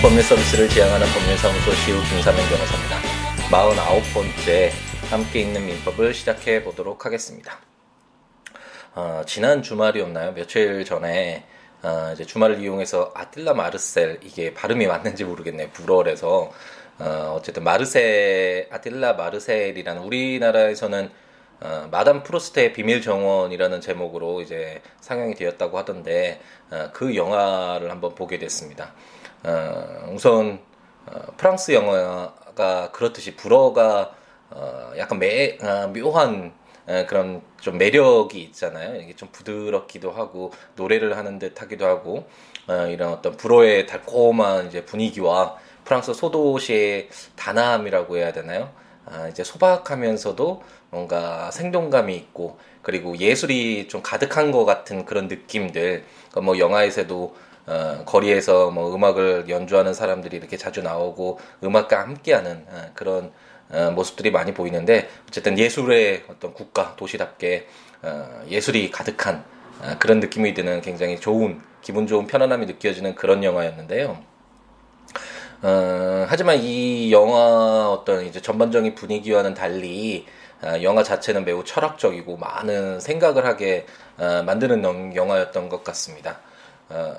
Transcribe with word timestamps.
찾아가는 0.00 0.02
법률 0.02 0.22
서비스를 0.22 0.68
지향하는 0.68 1.06
법률사무소 1.06 1.72
시우 1.72 2.00
김사명 2.08 2.42
변호사입니다. 2.48 2.96
49번째 3.50 4.70
함께 5.10 5.40
있는 5.40 5.66
민법을 5.66 6.14
시작해 6.14 6.64
보도록 6.64 7.04
하겠습니다. 7.04 7.58
어, 8.94 9.22
지난 9.26 9.62
주말이었나요? 9.62 10.32
며칠 10.32 10.84
전에 10.84 11.44
어, 11.82 12.12
이제 12.14 12.24
주말을 12.24 12.60
이용해서 12.60 13.12
아틸라 13.14 13.52
마르셀 13.52 14.20
이게 14.22 14.54
발음이 14.54 14.86
맞는지 14.86 15.24
모르겠네요. 15.24 15.68
불어에서 15.70 16.50
어, 16.98 17.34
어쨌든 17.36 17.62
마르셀 17.62 18.68
아틸라 18.70 19.14
마르셀이라는 19.14 20.02
우리나라에서는 20.02 21.10
어, 21.60 21.88
마담 21.90 22.22
프로스트의 22.22 22.72
비밀 22.72 23.02
정원이라는 23.02 23.80
제목으로 23.82 24.40
이제 24.40 24.80
상영이 25.00 25.34
되었다고 25.34 25.76
하던데 25.76 26.40
어, 26.70 26.88
그 26.94 27.14
영화를 27.14 27.90
한번 27.90 28.14
보게 28.14 28.38
됐습니다. 28.38 28.94
어, 29.42 30.12
우선 30.12 30.60
어, 31.06 31.20
프랑스 31.36 31.72
영화가 31.72 32.90
그렇듯이 32.92 33.36
불어가 33.36 34.12
어, 34.50 34.92
약간 34.98 35.18
매, 35.18 35.58
어, 35.62 35.88
묘한 35.94 36.52
에, 36.88 37.06
그런 37.06 37.40
좀 37.60 37.78
매력이 37.78 38.40
있잖아요. 38.42 39.00
이게 39.00 39.14
좀 39.14 39.28
부드럽기도 39.32 40.10
하고 40.10 40.52
노래를 40.76 41.16
하는 41.16 41.38
듯 41.38 41.60
하기도 41.60 41.86
하고 41.86 42.28
어, 42.68 42.86
이런 42.86 43.12
어떤 43.12 43.36
불어의 43.36 43.86
달콤한 43.86 44.66
이제 44.66 44.84
분위기와 44.84 45.56
프랑스 45.84 46.12
소도시의 46.12 47.08
단아함이라고 47.36 48.16
해야 48.16 48.32
되나요? 48.32 48.70
아, 49.06 49.28
이제 49.28 49.42
소박하면서도 49.42 50.62
뭔가 50.90 51.50
생동감이 51.50 52.14
있고 52.16 52.58
그리고 52.82 53.16
예술이 53.16 53.88
좀 53.88 54.02
가득한 54.02 54.52
것 54.52 54.64
같은 54.64 55.04
그런 55.04 55.28
느낌들. 55.28 56.04
그러니까 56.30 56.40
뭐 56.40 56.58
영화에서도 56.58 57.34
어, 57.70 58.04
거리에서 58.04 58.72
뭐 58.72 58.92
음악을 58.92 59.48
연주하는 59.48 59.94
사람들이 59.94 60.36
이렇게 60.36 60.56
자주 60.56 60.82
나오고 60.82 61.38
음악과 61.62 62.00
함께하는 62.00 62.66
어, 62.68 62.90
그런 62.94 63.30
어, 63.70 63.92
모습들이 63.92 64.32
많이 64.32 64.52
보이는데 64.52 65.08
어쨌든 65.28 65.56
예술의 65.56 66.24
어떤 66.28 66.52
국가 66.52 66.96
도시답게 66.96 67.68
어, 68.02 68.42
예술이 68.48 68.90
가득한 68.90 69.44
어, 69.82 69.96
그런 70.00 70.18
느낌이 70.18 70.52
드는 70.52 70.80
굉장히 70.80 71.20
좋은 71.20 71.62
기분 71.80 72.08
좋은 72.08 72.26
편안함이 72.26 72.66
느껴지는 72.66 73.14
그런 73.14 73.44
영화였는데요. 73.44 74.18
어, 75.62 76.26
하지만 76.28 76.58
이 76.58 77.12
영화 77.12 77.88
어떤 77.88 78.26
이제 78.26 78.40
전반적인 78.40 78.96
분위기와는 78.96 79.54
달리 79.54 80.26
어, 80.62 80.82
영화 80.82 81.04
자체는 81.04 81.44
매우 81.44 81.62
철학적이고 81.64 82.36
많은 82.36 82.98
생각을 82.98 83.46
하게 83.46 83.86
어, 84.18 84.42
만드는 84.44 85.14
영화였던 85.14 85.68
것 85.68 85.84
같습니다. 85.84 86.40
어, 86.88 87.14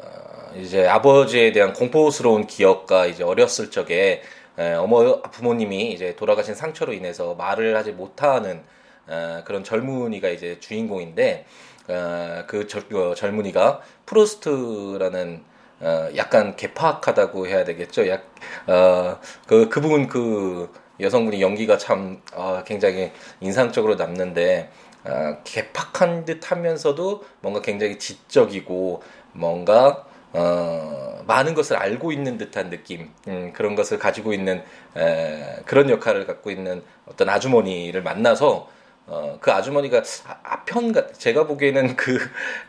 이제 0.58 0.88
아버지에 0.88 1.52
대한 1.52 1.74
공포스러운 1.74 2.48
기억과 2.48 3.06
이제 3.06 3.24
어렸을 3.24 3.72
적에 3.72 4.22
에, 4.58 4.74
어머 4.74 5.22
부모님이 5.22 5.92
이제 5.94 6.16
돌아가신 6.16 6.56
상처로 6.56 6.94
인해서 6.94 7.36
말을 7.36 7.76
하지 7.76 7.92
못하는 7.92 8.64
어, 9.08 9.44
그런 9.46 9.64
젊은이가 9.64 10.30
이제 10.30 10.60
주인공인데 10.60 11.46
어, 11.90 12.44
그 12.48 12.68
절, 12.68 12.84
어, 12.94 13.16
젊은이가 13.16 13.82
프로스트라는 14.06 15.44
어, 15.81 16.09
약간 16.16 16.56
개파학하다고 16.56 17.48
해야 17.48 17.64
되겠죠. 17.64 18.08
약, 18.08 18.24
어, 18.68 19.20
그, 19.48 19.68
그분 19.68 20.08
그 20.08 20.72
여성분이 21.00 21.42
연기가 21.42 21.78
참, 21.78 22.22
어, 22.34 22.62
굉장히 22.66 23.12
인상적으로 23.40 23.96
남는데, 23.96 24.70
어, 25.04 25.38
개팍한 25.44 26.25
듯 26.25 26.52
하면서도 26.52 27.24
뭔가 27.42 27.62
굉장히 27.62 27.98
지적이고, 27.98 29.02
뭔가, 29.34 30.06
어, 30.34 31.24
많은 31.28 31.53
것을 31.53 31.78
알고 31.78 32.12
있는 32.12 32.38
듯한 32.38 32.69
느낌, 32.69 33.09
음, 33.28 33.52
그런 33.53 33.75
것을 33.75 34.00
가지고 34.00 34.34
있는, 34.34 34.64
에, 34.96 35.58
그런 35.66 35.90
역할을 35.90 36.25
갖고 36.25 36.52
있는 36.52 36.84
어떤 37.06 37.30
아주머니를 37.30 38.02
만나서, 38.02 38.69
어, 39.08 39.38
그 39.42 39.52
아주머니가 39.52 40.03
아, 40.44 40.64
편 40.66 40.94
제가 41.18 41.47
보기에는 41.47 41.96
그, 41.97 42.19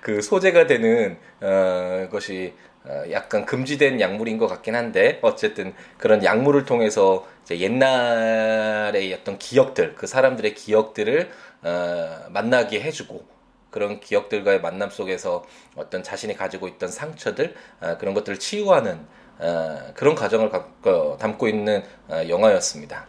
그 0.00 0.20
소재가 0.22 0.66
되는, 0.66 1.18
어, 1.40 2.08
것이, 2.10 2.54
어, 2.84 3.02
약간 3.12 3.46
금지된 3.46 4.00
약물인 4.00 4.38
것 4.38 4.48
같긴 4.48 4.74
한데, 4.74 5.18
어쨌든 5.22 5.74
그런 5.98 6.24
약물을 6.24 6.64
통해서 6.64 7.26
옛날의 7.50 9.12
어떤 9.14 9.38
기억들, 9.38 9.94
그 9.94 10.06
사람들의 10.06 10.54
기억들을, 10.54 11.30
어, 11.62 12.18
만나게 12.30 12.80
해주고, 12.80 13.24
그런 13.72 13.98
기억들과의 13.98 14.60
만남 14.60 14.90
속에서 14.90 15.44
어떤 15.74 16.04
자신이 16.04 16.36
가지고 16.36 16.68
있던 16.68 16.88
상처들 16.88 17.56
어, 17.80 17.96
그런 17.98 18.14
것들을 18.14 18.38
치유하는 18.38 19.00
어, 19.40 19.92
그런 19.94 20.14
과정을 20.14 20.50
갖고, 20.50 21.16
담고 21.18 21.48
있는 21.48 21.82
어, 22.08 22.22
영화였습니다. 22.28 23.06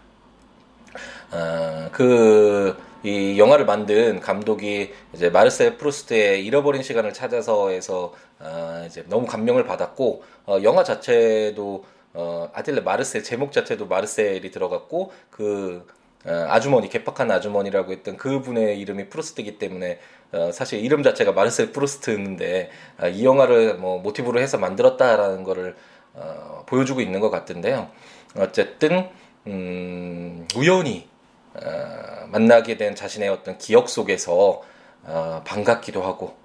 어, 1.32 1.90
그이 1.92 3.38
영화를 3.38 3.66
만든 3.66 4.20
감독이 4.20 4.94
이제 5.14 5.30
마르셀 5.30 5.78
프루스트의 5.78 6.46
잃어버린 6.46 6.82
시간을 6.82 7.14
찾아서에서 7.14 8.14
어, 8.40 8.84
이제 8.88 9.04
너무 9.08 9.28
감명을 9.28 9.66
받았고 9.66 10.24
어, 10.46 10.58
영화 10.64 10.84
자체도 10.84 11.86
어, 12.14 12.50
아딜레 12.54 12.82
마르셀 12.82 13.24
제목 13.24 13.52
자체도 13.52 13.88
마르셀이 13.88 14.50
들어갔고 14.52 15.12
그 15.30 15.86
어, 16.26 16.46
아주머니 16.50 16.88
괴팍한 16.90 17.32
아주머니라고 17.32 17.92
했던 17.92 18.16
그분의 18.16 18.80
이름이 18.80 19.10
프루스트이기 19.10 19.58
때문에 19.58 20.00
어, 20.34 20.52
사실 20.52 20.84
이름 20.84 21.04
자체가 21.04 21.32
마르셀 21.32 21.72
프루스트인데 21.72 22.72
어, 23.02 23.08
이 23.08 23.24
영화를 23.24 23.76
뭐 23.76 24.00
모티브로 24.00 24.40
해서 24.40 24.58
만들었다라는 24.58 25.44
거를 25.44 25.76
어, 26.14 26.64
보여주고 26.66 27.02
있는 27.02 27.20
것 27.20 27.30
같은데요. 27.30 27.90
어쨌든 28.36 29.10
음, 29.48 30.48
우연히 30.56 31.08
어, 31.54 32.28
만나게 32.28 32.78
된 32.78 32.96
자신의 32.96 33.30
어떤 33.30 33.58
기억 33.58 33.90
속에서 33.90 34.62
어, 35.04 35.42
반갑기도 35.46 36.02
하고 36.02 36.36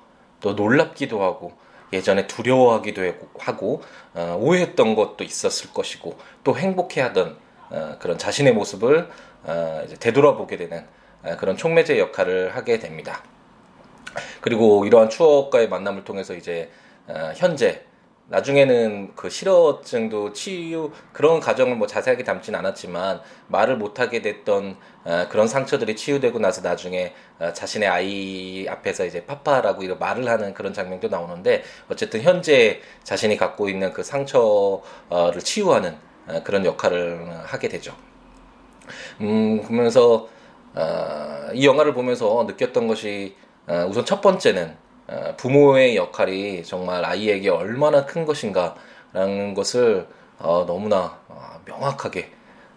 또 0.41 0.53
놀랍기도 0.53 1.23
하고 1.23 1.53
예전에 1.93 2.27
두려워하기도 2.27 3.03
하고 3.39 3.83
어, 4.15 4.37
오해했던 4.39 4.95
것도 4.95 5.25
있었을 5.25 5.73
것이고 5.73 6.19
또 6.45 6.57
행복해하던 6.57 7.37
어, 7.71 7.97
그런 7.99 8.19
자신의 8.19 8.53
모습을 8.53 9.09
어, 9.45 9.83
이제 9.87 9.97
되돌아보게 9.97 10.57
되는 10.57 10.85
어, 11.23 11.37
그런 11.39 11.57
촉매제 11.57 11.99
역할을 11.99 12.55
하게 12.55 12.79
됩니다. 12.79 13.23
그리고 14.41 14.85
이러한 14.85 15.11
추억과의 15.11 15.69
만남을 15.69 16.05
통해서 16.05 16.35
이제 16.35 16.71
어, 17.07 17.33
현재 17.37 17.83
나중에는 18.31 19.15
그 19.15 19.31
실어증도 19.31 20.35
치유 20.35 20.93
그런 21.13 21.41
과정을 21.41 21.77
뭐 21.77 21.87
자세하게 21.87 22.25
담진 22.25 22.55
않았지만 22.55 23.23
말을 23.49 23.79
못하게 23.79 24.21
됐던 24.21 24.77
어, 25.05 25.27
그런 25.31 25.49
상처들이 25.49 25.97
치유되고 25.97 26.39
나서 26.39 26.61
나중에 26.61 27.15
어, 27.39 27.53
자신의 27.55 27.89
아이 27.89 28.67
앞에서 28.69 29.07
이제 29.07 29.25
파파라고 29.25 29.83
이런 29.83 29.99
말을 29.99 30.29
하는 30.29 30.53
그런 30.53 30.75
장면도 30.75 31.09
나오는데 31.09 31.65
어쨌든 31.89 32.21
현재 32.21 32.83
자신이 33.03 33.39
갖고 33.39 33.71
있는 33.71 33.95
그 33.95 34.03
상처를 34.03 35.41
치유하는 35.43 35.97
어, 36.29 36.43
그런 36.45 36.67
역할을 36.67 37.45
하게 37.45 37.69
되죠. 37.71 37.97
음 39.23 39.63
그러면서 39.63 40.29
어, 40.75 41.49
이 41.55 41.67
영화를 41.67 41.95
보면서 41.95 42.45
느꼈던 42.47 42.89
것이 42.89 43.37
어, 43.47 43.48
우선 43.89 44.05
첫 44.05 44.21
번째는 44.21 44.77
어, 45.09 45.35
부모의 45.39 45.97
역할이 45.97 46.63
정말 46.65 47.05
아이에게 47.05 47.49
얼마나 47.49 48.05
큰 48.05 48.27
것인가라는 48.27 49.55
것을 49.55 50.07
어, 50.39 50.65
너무나 50.67 51.19
어, 51.29 51.61
명확하게 51.65 52.31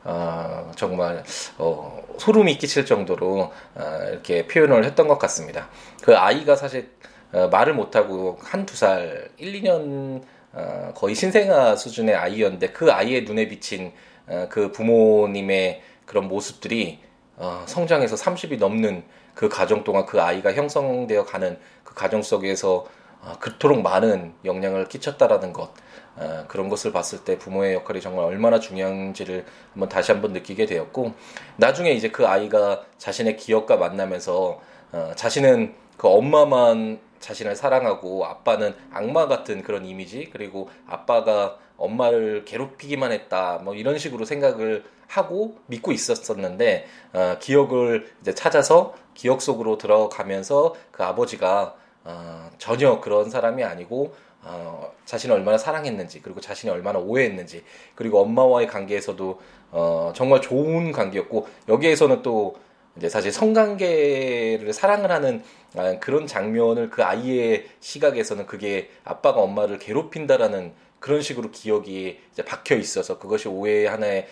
어, 0.05 0.71
정말 0.75 1.23
어, 1.57 2.01
소름이 2.17 2.57
끼칠 2.57 2.85
정도로 2.85 3.51
어, 3.75 3.97
이렇게 4.09 4.47
표현을 4.47 4.85
했던 4.85 5.07
것 5.09 5.19
같습니다. 5.19 5.69
그 6.01 6.17
아이가 6.17 6.55
사실 6.55 6.89
어, 7.33 7.49
말을 7.49 7.73
못하고 7.73 8.37
한두 8.41 8.75
살, 8.77 9.29
1, 9.37 9.61
2년 9.61 10.23
어, 10.53 10.93
거의 10.95 11.15
신생아 11.15 11.75
수준의 11.75 12.15
아이였는데 12.15 12.71
그 12.71 12.91
아이의 12.91 13.23
눈에 13.25 13.49
비친 13.49 13.91
어, 14.27 14.47
그 14.49 14.71
부모님의 14.71 15.81
그런 16.05 16.29
모습들이 16.29 16.99
어, 17.35 17.63
성장해서 17.65 18.15
30이 18.15 18.57
넘는 18.57 19.03
그 19.41 19.49
가정 19.49 19.83
동안 19.83 20.05
그 20.05 20.21
아이가 20.21 20.53
형성되어 20.53 21.25
가는 21.25 21.57
그 21.83 21.95
가정 21.95 22.21
속에서 22.21 22.85
어, 23.21 23.33
그토록 23.39 23.81
많은 23.81 24.35
영향을 24.45 24.87
끼쳤다라는 24.87 25.51
것 25.51 25.73
어, 26.15 26.45
그런 26.47 26.69
것을 26.69 26.91
봤을 26.91 27.23
때 27.23 27.39
부모의 27.39 27.73
역할이 27.73 28.01
정말 28.01 28.25
얼마나 28.25 28.59
중요한지를 28.59 29.43
한번 29.73 29.89
다시 29.89 30.11
한번 30.11 30.33
느끼게 30.33 30.67
되었고 30.67 31.13
나중에 31.57 31.89
이제 31.89 32.11
그 32.11 32.27
아이가 32.27 32.83
자신의 32.99 33.37
기억과 33.37 33.77
만나면서 33.77 34.61
어, 34.91 35.11
자신은 35.15 35.73
그 35.97 36.07
엄마만 36.07 36.99
자신을 37.19 37.55
사랑하고 37.55 38.25
아빠는 38.25 38.75
악마 38.93 39.27
같은 39.27 39.63
그런 39.63 39.87
이미지 39.87 40.29
그리고 40.31 40.69
아빠가 40.85 41.57
엄마를 41.77 42.45
괴롭히기만 42.45 43.11
했다 43.11 43.59
뭐 43.63 43.73
이런 43.73 43.97
식으로 43.97 44.23
생각을 44.23 44.83
하고 45.11 45.57
믿고 45.65 45.91
있었었는데 45.91 46.85
어, 47.13 47.37
기억을 47.39 48.11
이제 48.21 48.33
찾아서 48.33 48.93
기억 49.13 49.41
속으로 49.41 49.77
들어가면서 49.77 50.75
그 50.91 51.03
아버지가 51.03 51.75
어, 52.03 52.49
전혀 52.57 52.99
그런 52.99 53.29
사람이 53.29 53.63
아니고 53.63 54.13
어, 54.43 54.91
자신을 55.05 55.35
얼마나 55.35 55.57
사랑했는지 55.57 56.21
그리고 56.21 56.41
자신이 56.41 56.71
얼마나 56.71 56.99
오해했는지 56.99 57.63
그리고 57.95 58.21
엄마와의 58.21 58.67
관계에서도 58.67 59.39
어, 59.71 60.11
정말 60.15 60.41
좋은 60.41 60.91
관계였고 60.91 61.47
여기에서는 61.67 62.21
또 62.21 62.55
이제 62.97 63.07
사실 63.07 63.31
성관계를 63.31 64.73
사랑을 64.73 65.11
하는 65.11 65.43
아, 65.77 65.97
그런 65.99 66.27
장면을 66.27 66.89
그 66.89 67.03
아이의 67.03 67.67
시각에서는 67.79 68.45
그게 68.45 68.89
아빠가 69.05 69.41
엄마를 69.41 69.79
괴롭힌다라는 69.79 70.73
그런 70.99 71.21
식으로 71.21 71.51
기억이 71.51 72.19
이제 72.31 72.45
박혀 72.45 72.75
있어서 72.75 73.17
그것이 73.17 73.47
오해의 73.47 73.87
하나의 73.87 74.27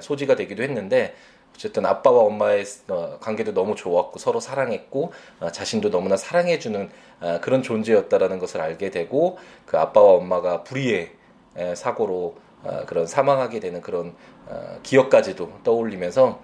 소지가 0.00 0.36
되기도 0.36 0.62
했는데 0.62 1.14
어쨌든 1.54 1.86
아빠와 1.86 2.24
엄마의 2.24 2.64
어, 2.88 3.18
관계도 3.20 3.54
너무 3.54 3.74
좋았고 3.74 4.18
서로 4.18 4.40
사랑했고 4.40 5.12
어, 5.40 5.50
자신도 5.50 5.90
너무나 5.90 6.16
사랑해주는 6.16 6.90
어, 7.20 7.38
그런 7.40 7.62
존재였다라는 7.62 8.38
것을 8.38 8.60
알게 8.60 8.90
되고 8.90 9.38
그 9.64 9.78
아빠와 9.78 10.14
엄마가 10.14 10.64
불의의 10.64 11.12
사고로 11.76 12.36
그런 12.86 13.06
사망하게 13.06 13.60
되는 13.60 13.80
그런 13.80 14.12
기억까지도 14.82 15.60
떠올리면서 15.62 16.40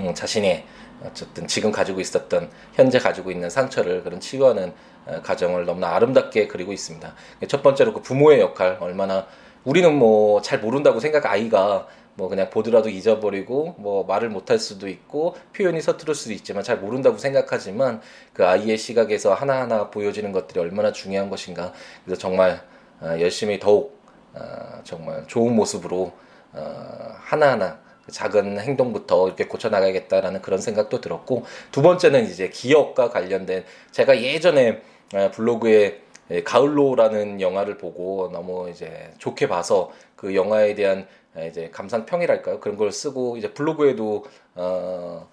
음, 0.00 0.12
자신의 0.12 0.66
어쨌든 1.02 1.46
지금 1.46 1.72
가지고 1.72 2.00
있었던 2.00 2.50
현재 2.74 2.98
가지고 2.98 3.30
있는 3.30 3.48
상처를 3.48 4.02
그런 4.04 4.20
치유하는 4.20 4.74
가정을 5.22 5.64
너무나 5.64 5.94
아름답게 5.94 6.48
그리고 6.48 6.74
있습니다. 6.74 7.14
첫 7.48 7.62
번째로 7.62 7.94
그 7.94 8.02
부모의 8.02 8.40
역할 8.40 8.76
얼마나 8.80 9.26
우리는 9.64 9.94
뭐 9.94 10.42
잘 10.42 10.58
모른다고 10.60 11.00
생각 11.00 11.24
아이가 11.24 11.86
뭐 12.18 12.28
그냥 12.28 12.50
보더라도 12.50 12.88
잊어버리고 12.88 13.76
뭐 13.78 14.02
말을 14.02 14.28
못할 14.28 14.58
수도 14.58 14.88
있고 14.88 15.36
표현이 15.56 15.80
서투를 15.80 16.16
수도 16.16 16.32
있지만 16.32 16.64
잘 16.64 16.78
모른다고 16.78 17.16
생각하지만 17.16 18.00
그 18.32 18.44
아이의 18.44 18.76
시각에서 18.76 19.34
하나하나 19.34 19.88
보여지는 19.88 20.32
것들이 20.32 20.58
얼마나 20.58 20.90
중요한 20.90 21.30
것인가. 21.30 21.72
그래서 22.04 22.20
정말 22.20 22.60
어, 23.00 23.16
열심히 23.20 23.60
더욱 23.60 24.02
어, 24.34 24.80
정말 24.82 25.28
좋은 25.28 25.54
모습으로 25.54 26.12
어, 26.54 27.14
하나하나 27.20 27.78
그 28.04 28.10
작은 28.10 28.58
행동부터 28.58 29.28
이렇게 29.28 29.46
고쳐나가야겠다라는 29.46 30.42
그런 30.42 30.60
생각도 30.60 31.00
들었고 31.00 31.44
두 31.70 31.82
번째는 31.82 32.24
이제 32.24 32.48
기억과 32.48 33.10
관련된 33.10 33.64
제가 33.92 34.20
예전에 34.20 34.82
블로그에 35.34 36.00
가을로라는 36.44 37.40
영화를 37.40 37.78
보고 37.78 38.30
너무 38.32 38.68
이제 38.70 39.12
좋게 39.18 39.48
봐서 39.48 39.90
그 40.16 40.34
영화에 40.34 40.74
대한 40.74 41.06
이제 41.48 41.70
감상평이랄까요? 41.70 42.60
그런 42.60 42.76
걸 42.76 42.92
쓰고 42.92 43.36
이제 43.36 43.52
블로그에도 43.52 44.24
어 44.54 45.28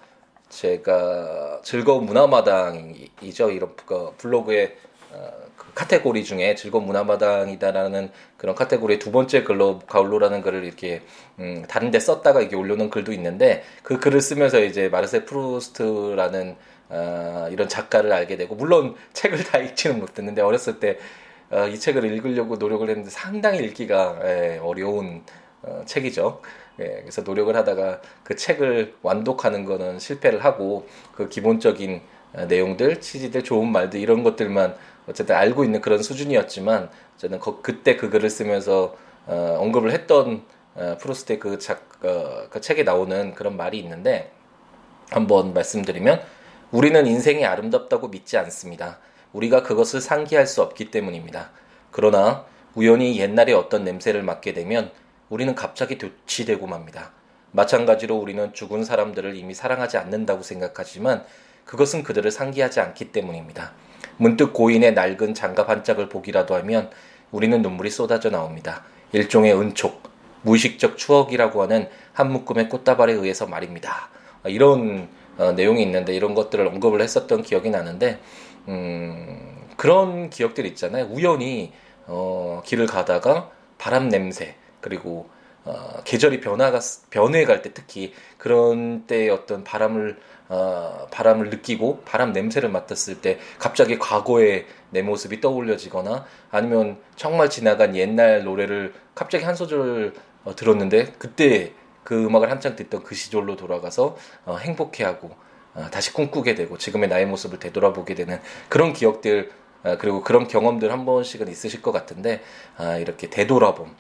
제가 0.50 1.62
즐거운 1.64 2.06
문화마당이죠. 2.06 3.52
이런 3.52 3.76
그 3.86 4.14
블로그에 4.18 4.78
어, 5.12 5.32
그 5.58 5.74
카테고리 5.74 6.24
중에 6.24 6.56
즐거운 6.56 6.86
문화마당이다라는 6.86 8.12
그런 8.38 8.56
카테고리의 8.56 9.00
두 9.00 9.12
번째 9.12 9.44
글로 9.44 9.80
가을로라는 9.80 10.42
글을 10.42 10.64
이렇게 10.64 11.02
음, 11.40 11.66
다른 11.68 11.92
데 11.92 12.00
썼다가 12.00 12.42
이게 12.42 12.56
올려놓은 12.56 12.90
글도 12.90 13.12
있는데 13.14 13.64
그 13.84 14.00
글을 14.00 14.22
쓰면서 14.22 14.64
이제 14.64 14.90
마르셀 14.90 15.26
프루스트라는 15.26 16.56
어, 16.90 17.48
이런 17.52 17.68
작가를 17.68 18.12
알게 18.14 18.38
되고 18.38 18.56
물론 18.56 18.96
책을 19.14 19.44
다 19.44 19.58
읽지는 19.58 20.00
못했는데 20.00 20.42
어렸을 20.42 20.80
때이 20.80 20.96
어, 21.50 21.70
책을 21.74 22.04
읽으려고 22.06 22.58
노력을 22.58 22.88
했는데 22.88 23.10
상당히 23.10 23.60
읽기가 23.60 24.20
예, 24.24 24.60
어려운 24.62 25.24
어, 25.62 25.84
책이죠. 25.86 26.42
예, 26.80 27.00
그래서 27.02 27.22
노력을 27.22 27.56
하다가 27.56 28.02
그 28.24 28.36
책을 28.36 28.96
완독하는 29.02 29.66
거는 29.66 30.00
실패를 30.00 30.44
하고 30.44 30.88
그 31.14 31.30
기본적인 31.30 32.02
어, 32.34 32.46
내용들, 32.46 33.02
취지들, 33.02 33.44
좋은 33.44 33.72
말들 33.72 34.00
이런 34.00 34.24
것들만 34.24 34.76
어쨌든 35.08 35.36
알고 35.36 35.64
있는 35.64 35.82
그런 35.82 36.02
수준이었지만 36.02 36.90
저는 37.18 37.40
그, 37.40 37.62
그때 37.62 37.96
그 37.96 38.10
글을 38.10 38.30
쓰면서 38.30 38.96
어, 39.28 39.58
언급을 39.60 39.92
했던 39.92 40.44
어, 40.76 40.98
프로스트의 41.00 41.40
그, 41.40 41.58
작, 41.58 41.88
어, 42.04 42.48
그 42.50 42.60
책에 42.62 42.84
나오는 42.84 43.34
그런 43.34 43.56
말이 43.56 43.80
있는데 43.80 44.32
한번 45.10 45.54
말씀드리면 45.54 46.22
우리는 46.76 47.08
인생이 47.08 47.46
아름답다고 47.46 48.10
믿지 48.10 48.38
않습니다. 48.38 49.00
우리가 49.32 49.64
그것을 49.64 50.02
상기할 50.02 50.46
수 50.46 50.62
없기 50.62 50.92
때문입니다. 50.92 51.52
그러나 51.90 52.44
우연히 52.74 53.18
옛날에 53.18 53.54
어떤 53.54 53.86
냄새를 53.86 54.24
맡게 54.24 54.54
되면 54.54 54.92
우리는 55.30 55.56
갑자기 55.56 55.98
도취되고 55.98 56.68
맙니다. 56.68 57.12
마찬가지로 57.54 58.18
우리는 58.18 58.52
죽은 58.52 58.84
사람들을 58.84 59.38
이미 59.38 59.54
사랑하지 59.54 59.96
않는다고 59.96 60.44
생각하지만 60.44 61.24
그것은 61.64 62.04
그들을 62.04 62.30
상기하지 62.30 62.82
않기 62.82 63.14
때문입니다. 63.14 63.72
문득 64.18 64.52
고인의 64.52 64.96
낡은 64.96 65.34
장갑 65.34 65.70
한 65.70 65.86
짝을 65.86 66.10
보기라도 66.10 66.56
하면 66.56 66.90
우리는 67.32 67.62
눈물이 67.62 67.90
쏟아져 67.90 68.30
나옵니다. 68.30 68.84
일종의 69.14 69.58
은촉, 69.58 70.04
무의식적 70.42 70.98
추억이라고 70.98 71.62
하는 71.62 71.88
한 72.12 72.34
묶음의 72.34 72.68
꽃다발에 72.68 73.14
의해서 73.14 73.48
말입니다. 73.48 74.10
이런 74.44 75.08
어, 75.38 75.52
내용이 75.52 75.82
있는데 75.84 76.14
이런 76.14 76.34
것들을 76.34 76.66
언급을 76.68 77.02
했었던 77.02 77.42
기억이 77.42 77.70
나는데 77.70 78.20
음, 78.68 79.66
그런 79.78 80.30
기억들 80.30 80.66
있잖아요. 80.68 81.08
우연히 81.12 81.74
어, 82.08 82.62
길을 82.66 82.88
가다가 82.88 83.52
바람 83.78 84.10
냄새 84.10 84.56
그리고 84.82 85.30
어, 85.66 86.02
계절이 86.04 86.42
변화가 86.42 86.80
변해갈 87.10 87.62
때 87.62 87.74
특히 87.74 88.14
그런 88.38 89.08
때의 89.08 89.30
어떤 89.32 89.64
바람을 89.64 90.18
어, 90.48 91.08
바람을 91.10 91.50
느끼고 91.50 92.02
바람 92.06 92.32
냄새를 92.32 92.70
맡았을 92.70 93.22
때 93.22 93.40
갑자기 93.58 93.98
과거의 93.98 94.68
내 94.92 95.02
모습이 95.02 95.42
떠올려지거나 95.42 96.26
아니면 96.52 96.98
정말 97.16 97.50
지나간 97.50 97.96
옛날 97.96 98.44
노래를 98.44 98.94
갑자기 99.16 99.44
한 99.44 99.56
소절 99.56 100.14
어, 100.44 100.56
들었는데 100.56 101.14
그때 101.18 101.74
그 102.06 102.24
음악을 102.24 102.50
한창 102.50 102.78
듣던 102.78 103.04
그 103.04 103.16
시절로 103.16 103.58
돌아가서 103.58 104.16
어, 104.46 104.56
행복해하고 104.58 105.32
어, 105.74 105.88
다시 105.92 106.14
꿈꾸게 106.14 106.56
되고 106.56 106.78
지금의 106.78 107.10
나의 107.10 107.26
모습을 107.26 107.60
되돌아보게 107.60 108.16
되는 108.16 108.40
그런 108.70 108.94
기억들 108.94 109.52
어, 109.84 109.98
그리고 110.00 110.22
그런 110.22 110.48
경험들 110.48 110.92
한 110.92 111.06
번씩은 111.06 111.50
있으실 111.50 111.82
것 111.82 111.92
같은데 111.92 112.42
아, 112.78 112.96
이렇게 112.98 113.30
되돌아봄 113.30 113.94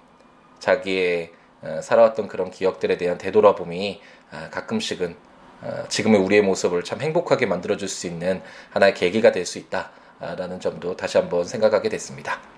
자기의 0.59 1.33
어, 1.61 1.81
살아왔던 1.81 2.27
그런 2.27 2.51
기억들에 2.51 2.97
대한 2.97 3.17
되돌아봄이 3.17 3.99
아, 4.31 4.49
가끔씩은 4.51 5.15
어, 5.63 5.83
지금의 5.89 6.21
우리의 6.21 6.43
모습을 6.43 6.83
참 6.83 7.01
행복하게 7.01 7.47
만들어줄 7.47 7.87
수 7.89 8.07
있는 8.07 8.41
하나의 8.69 8.93
계기가 8.93 9.31
될 9.31 9.45
수 9.45 9.57
있다라는 9.57 10.59
점도 10.59 10.95
다시 10.95 11.17
한번 11.17 11.45
생각하게 11.45 11.89
됐습니다. 11.89 12.54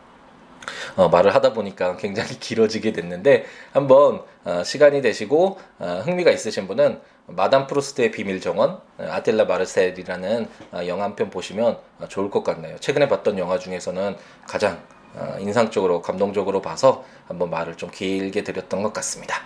어, 0.96 1.10
말을 1.10 1.34
하다 1.36 1.54
보니까 1.54 1.98
굉장히 1.98 2.38
길어지게 2.40 2.94
됐는데 2.94 3.46
한번 3.72 4.22
어, 4.46 4.64
시간이 4.64 5.02
되시고 5.02 5.60
어, 5.80 6.02
흥미가 6.06 6.32
있으신 6.32 6.68
분은 6.68 7.00
마담 7.28 7.68
프로스트의 7.68 8.12
비밀 8.12 8.40
정원 8.40 8.80
아텔라 8.98 9.46
마르셀이라는 9.46 10.48
영화 10.88 11.04
한 11.04 11.16
편 11.16 11.30
보시면 11.30 11.78
좋을 12.08 12.30
것 12.30 12.44
같네요. 12.44 12.78
최근에 12.80 13.10
봤던 13.10 13.38
영화 13.38 13.60
중에서는 13.60 14.16
가장 14.48 14.82
어, 15.16 15.36
인상적으로 15.40 16.02
감동적으로 16.02 16.62
봐서 16.62 17.04
한번 17.28 17.50
말을 17.50 17.76
좀 17.76 17.90
길게 17.92 18.44
드렸던 18.44 18.82
것 18.84 18.94
같습니다. 18.94 19.42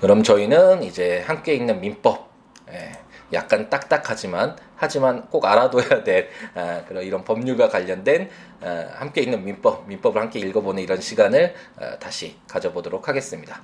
그럼 0.00 0.22
저희는 0.22 0.82
이제 0.82 1.22
함께 1.26 1.54
읽는 1.54 1.80
민법, 1.80 2.28
예, 2.72 2.92
약간 3.32 3.70
딱딱하지만 3.70 4.56
하지만 4.76 5.28
꼭 5.28 5.44
알아둬야 5.44 6.04
될 6.04 6.28
아, 6.54 6.84
그런 6.86 7.04
이런 7.04 7.24
법률과 7.24 7.68
관련된 7.68 8.28
아, 8.60 8.86
함께 8.94 9.22
읽는 9.22 9.44
민법, 9.44 9.88
민법을 9.88 10.20
함께 10.20 10.38
읽어보는 10.40 10.82
이런 10.82 11.00
시간을 11.00 11.54
아, 11.78 11.98
다시 11.98 12.36
가져보도록 12.48 13.08
하겠습니다. 13.08 13.62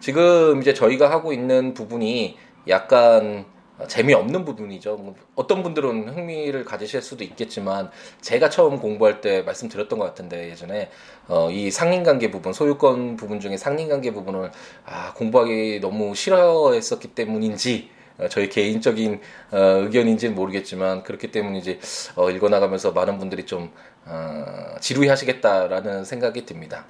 지금 0.00 0.60
이제 0.60 0.74
저희가 0.74 1.10
하고 1.10 1.32
있는 1.32 1.74
부분이 1.74 2.36
약간 2.68 3.46
재미없는 3.88 4.44
부분이죠. 4.44 4.96
뭐 4.96 5.14
어떤 5.34 5.62
분들은 5.62 6.08
흥미를 6.08 6.64
가지실 6.64 7.02
수도 7.02 7.24
있겠지만 7.24 7.90
제가 8.20 8.48
처음 8.48 8.78
공부할 8.78 9.20
때 9.20 9.42
말씀드렸던 9.42 9.98
것 9.98 10.04
같은데 10.04 10.50
예전에 10.50 10.90
어, 11.26 11.50
이 11.50 11.70
상린관계 11.70 12.30
부분, 12.30 12.52
소유권 12.52 13.16
부분 13.16 13.40
중에 13.40 13.56
상린관계 13.56 14.12
부분을 14.12 14.52
아, 14.86 15.12
공부하기 15.14 15.80
너무 15.80 16.14
싫어했었기 16.14 17.08
때문인지 17.08 17.90
어, 17.90 18.03
저희 18.30 18.48
개인적인 18.48 19.20
어, 19.50 19.58
의견인지는 19.58 20.34
모르겠지만 20.34 21.02
그렇기 21.02 21.30
때문인지 21.32 21.80
어, 22.16 22.30
읽어나가면서 22.30 22.92
많은 22.92 23.18
분들이 23.18 23.44
좀 23.44 23.72
어, 24.06 24.76
지루해하시겠다라는 24.80 26.04
생각이 26.04 26.46
듭니다. 26.46 26.84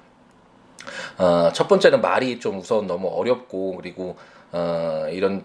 어, 1.17 1.51
첫 1.53 1.67
번째는 1.67 2.01
말이 2.01 2.39
좀 2.39 2.59
우선 2.59 2.87
너무 2.87 3.07
어렵고 3.07 3.77
그리고 3.77 4.17
어, 4.51 5.07
이런 5.11 5.43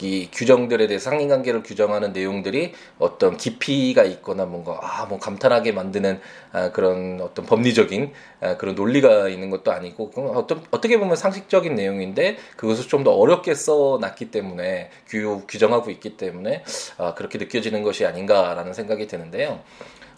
이 0.00 0.28
규정들에 0.32 0.86
대해 0.86 0.98
상인관계를 0.98 1.62
규정하는 1.62 2.12
내용들이 2.12 2.72
어떤 2.98 3.36
깊이가 3.36 4.04
있거나 4.04 4.44
뭔가 4.46 4.78
아 4.82 5.06
뭐 5.08 5.18
감탄하게 5.18 5.72
만드는 5.72 6.20
아, 6.52 6.70
그런 6.72 7.20
어떤 7.22 7.46
법리적인 7.46 8.12
아, 8.40 8.56
그런 8.58 8.74
논리가 8.74 9.28
있는 9.28 9.48
것도 9.50 9.72
아니고 9.72 10.10
어떤 10.34 10.62
어떻게 10.70 10.98
보면 10.98 11.16
상식적인 11.16 11.74
내용인데 11.74 12.36
그것을 12.56 12.86
좀 12.88 12.98
더 13.04 13.12
어렵게 13.12 13.54
써놨기 13.54 14.30
때문에 14.32 14.90
규 15.06 15.42
규정하고 15.46 15.90
있기 15.90 16.16
때문에 16.16 16.64
아, 16.98 17.14
그렇게 17.14 17.38
느껴지는 17.38 17.82
것이 17.84 18.04
아닌가라는 18.04 18.72
생각이 18.74 19.06
드는데요. 19.06 19.60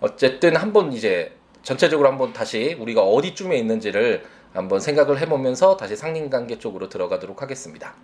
어쨌든 0.01 0.57
한번 0.57 0.93
이제 0.95 1.33
전체적으로 1.63 2.09
한번 2.09 2.33
다시 2.33 2.75
우리가 2.81 3.03
어디쯤에 3.03 3.57
있는지를 3.59 4.25
한번 4.55 4.81
생각을 4.81 5.21
해보면서 5.21 5.77
다시 5.77 5.95
상린관계 5.95 6.59
쪽으로 6.59 6.89
들어가도록 6.89 7.43
하겠습니다. 7.43 7.95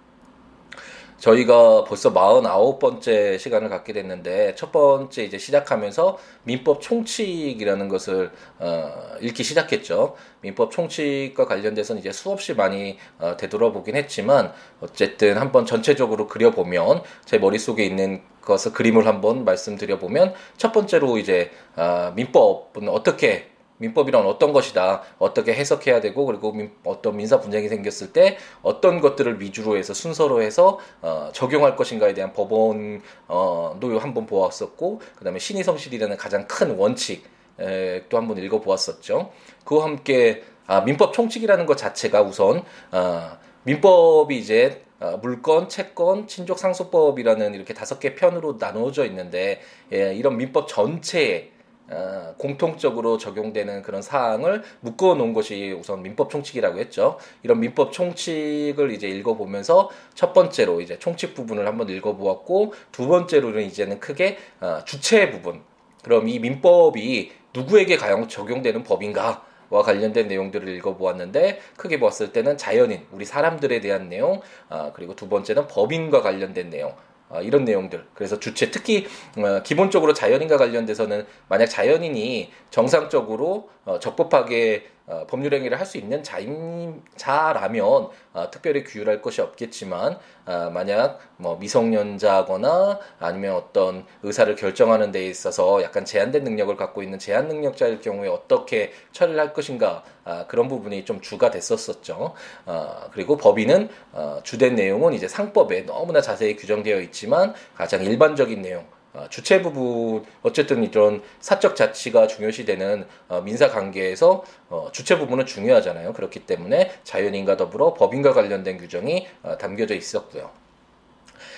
저희가 1.19 1.85
벌써 1.85 2.13
49번째 2.13 3.39
시간을 3.39 3.69
갖게 3.69 3.93
됐는데 3.93 4.55
첫 4.55 4.73
번째 4.73 5.25
이제 5.25 5.39
시작하면서 5.39 6.19
민법 6.45 6.81
총칙이라는 6.81 7.89
것을 7.89 8.31
어, 8.59 8.93
읽기 9.21 9.43
시작했죠. 9.43 10.17
민법 10.43 10.71
총칙과 10.71 11.47
관련돼서는 11.47 12.01
이제 12.01 12.13
수없이 12.13 12.55
많이 12.55 12.99
어, 13.19 13.37
되돌아보긴 13.37 13.97
했지만 13.97 14.53
어쨌든 14.81 15.39
한번 15.39 15.67
전체적으로 15.67 16.27
그려보면 16.27 17.03
제 17.25 17.39
머릿속에 17.39 17.85
있는 17.85 18.23
것을 18.43 18.73
그림을 18.73 19.07
한번 19.07 19.45
말씀드려 19.45 19.99
보면 19.99 20.35
첫 20.57 20.73
번째로 20.73 21.19
이제 21.19 21.51
어, 21.77 22.13
민법은 22.15 22.89
어떻게 22.89 23.56
민법이란 23.79 24.27
어떤 24.27 24.53
것이다, 24.53 25.03
어떻게 25.19 25.55
해석해야 25.55 26.01
되고 26.01 26.25
그리고 26.27 26.53
민, 26.53 26.73
어떤 26.85 27.17
민사 27.17 27.41
분쟁이 27.41 27.69
생겼을 27.69 28.13
때 28.13 28.39
어떤 28.63 29.01
것들을 29.01 29.41
위주로 29.41 29.77
해서 29.77 29.95
순서로 29.95 30.43
해서 30.43 30.79
어, 31.03 31.31
적용할 31.33 31.77
것인가에 31.77 32.15
대한 32.15 32.33
법원도 32.33 33.03
어, 33.29 33.79
한번 34.01 34.27
보았었고 34.27 35.01
그 35.17 35.25
다음에 35.25 35.39
신의 35.39 35.65
성실이라는 35.65 36.17
가장 36.17 36.47
큰 36.47 36.77
원칙 36.77 37.25
에, 37.59 38.05
또 38.09 38.17
한번 38.17 38.39
읽어보았었죠. 38.39 39.31
그와 39.65 39.85
함께 39.85 40.43
아, 40.67 40.81
민법 40.81 41.13
총칙이라는 41.13 41.65
것 41.67 41.77
자체가 41.77 42.23
우선 42.23 42.63
아, 42.91 43.39
민법이 43.65 44.37
이제 44.37 44.83
어, 44.99 45.19
물건, 45.21 45.69
채권, 45.69 46.27
친족 46.27 46.59
상속법이라는 46.59 47.55
이렇게 47.55 47.75
다섯 47.75 48.01
개 48.01 48.15
편으로 48.15 48.57
나누어져 48.59 49.05
있는데 49.07 49.61
예, 49.93 50.15
이런 50.15 50.39
민법 50.39 50.69
전체에 50.69 51.51
어, 51.89 52.35
공통적으로 52.39 53.17
적용되는 53.17 53.83
그런 53.83 54.03
사항을 54.03 54.63
묶어 54.81 55.15
놓은 55.15 55.33
것이 55.33 55.73
우선 55.79 56.03
민법 56.03 56.31
총칙이라고 56.31 56.79
했죠. 56.79 57.19
이런 57.43 57.61
민법 57.61 57.93
총칙을 57.93 58.91
이제 58.91 59.09
읽어보면서 59.09 59.91
첫 60.15 60.33
번째로 60.33 60.81
이제 60.81 60.99
총칙 60.99 61.35
부분을 61.35 61.67
한번 61.67 61.89
읽어보았고 61.89 62.75
두 62.91 63.07
번째로는 63.07 63.63
이제는 63.65 64.01
크게 64.01 64.39
어, 64.61 64.81
주체 64.85 65.31
부분. 65.31 65.63
그럼 66.03 66.29
이 66.29 66.39
민법이 66.39 67.33
누구에게 67.55 67.97
가용 67.97 68.29
적용되는 68.29 68.83
법인가? 68.83 69.45
와 69.69 69.83
관련된 69.83 70.29
내용들을 70.29 70.69
읽어보았는데 70.77 71.61
크게 71.77 71.99
보았을 71.99 72.33
때는 72.33 72.57
자연인 72.57 73.05
우리 73.11 73.25
사람들에 73.25 73.81
대한 73.81 74.09
내용 74.09 74.41
아, 74.69 74.93
그리고 74.95 75.17
두 75.17 75.29
번째는 75.29 75.67
법인과 75.67 76.23
관련된 76.23 76.71
내용 76.71 76.95
어, 77.29 77.41
이런 77.43 77.65
내용들. 77.65 78.05
그래서 78.15 78.39
주체 78.39 78.71
특히 78.71 79.07
어, 79.37 79.63
기본적으로 79.63 80.13
자연인과 80.13 80.57
관련돼서는 80.57 81.27
만약 81.49 81.67
자연인이 81.67 82.51
정상적으로 82.71 83.69
어, 83.85 83.99
적법하게 83.99 84.87
어, 85.07 85.27
법률 85.29 85.55
행위를 85.55 85.81
할 85.81 85.87
수 85.87 85.99
있는 85.99 86.23
자임자라면 86.25 88.09
어, 88.33 88.51
특별히 88.51 88.83
규율할 88.85 89.23
것이 89.23 89.41
없겠지만 89.41 90.19
어, 90.45 90.71
만약 90.73 91.21
뭐 91.37 91.57
미성년자거나 91.57 92.99
아니면 93.21 93.55
어떤 93.55 94.05
의사를 94.23 94.55
결정하는 94.57 95.13
데 95.13 95.27
있어서 95.27 95.83
약간 95.83 96.05
제한된 96.05 96.45
능력을 96.45 96.77
갖고 96.77 97.03
있는 97.03 97.19
제한 97.19 97.49
능력자일 97.49 98.01
경우에 98.01 98.29
어떻게 98.29 98.93
처리를 99.13 99.39
할 99.39 99.53
것인가 99.53 100.03
아, 100.25 100.45
그런 100.49 100.67
부분이 100.69 101.05
좀 101.05 101.21
주가 101.21 101.51
됐었었죠. 101.51 102.35
어, 102.67 103.11
그리고 103.13 103.37
법인은 103.37 103.89
어, 104.13 104.41
주된 104.43 104.75
내용은 104.75 105.13
이제 105.13 105.29
상법에 105.29 105.87
너무나 105.87 106.21
자세히 106.21 106.57
규정되어 106.57 107.01
있지만 107.03 107.55
가장 107.77 108.03
일반적인 108.03 108.61
내용 108.61 108.81
어, 108.81 108.96
주체 109.31 109.63
부분 109.63 110.25
어쨌든 110.43 110.85
이런 110.85 111.23
사적 111.41 111.77
자치가 111.77 112.27
중요시되는 112.27 113.07
어, 113.29 113.41
민사 113.41 113.69
관계에서 113.69 114.45
어, 114.69 114.89
주체 114.93 115.19
부분은 115.19 115.47
중요하잖아요. 115.47 116.13
그렇기 116.13 116.41
때문에 116.41 116.93
자연인과 117.05 117.57
더불어 117.57 117.95
법인과 117.95 118.33
관련된 118.33 118.79
규정이 118.79 119.27
담겨져 119.59 119.95
있었고요. 119.95 120.51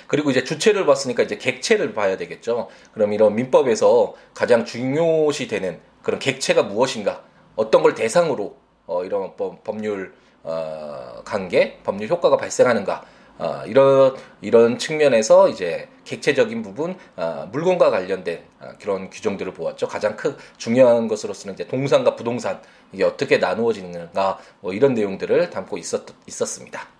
그리고 0.06 0.30
이제 0.30 0.42
주체를 0.42 0.86
봤으니까 0.86 1.22
이제 1.22 1.36
객체를 1.36 1.92
봐야 1.92 2.16
되겠죠. 2.16 2.68
그럼 2.92 3.12
이런 3.12 3.34
민법에서 3.34 4.14
가장 4.34 4.64
중요시 4.64 5.48
되는 5.48 5.80
그런 6.02 6.18
객체가 6.18 6.62
무엇인가? 6.62 7.22
어떤 7.56 7.82
걸 7.82 7.94
대상으로 7.94 8.56
이런 9.04 9.32
법률 9.36 10.14
관계, 11.24 11.78
법률 11.84 12.08
효과가 12.08 12.38
발생하는가? 12.38 13.04
어, 13.38 13.62
이런 13.66 14.16
이런 14.40 14.78
측면에서 14.78 15.48
이제 15.48 15.88
객체적인 16.04 16.62
부분 16.62 16.96
어, 17.16 17.48
물건과 17.52 17.90
관련된 17.90 18.42
어, 18.60 18.70
그런 18.80 19.10
규정들을 19.10 19.52
보았죠. 19.54 19.86
가장 19.88 20.16
큰 20.16 20.36
중요한 20.56 21.08
것으로서는 21.08 21.54
이제 21.54 21.66
동산과 21.66 22.16
부동산 22.16 22.60
이게 22.92 23.04
어떻게 23.04 23.38
나누어지는가 23.38 24.38
뭐 24.60 24.72
이런 24.72 24.94
내용들을 24.94 25.50
담고 25.50 25.78
있었 25.78 26.04
있었습니다. 26.26 26.97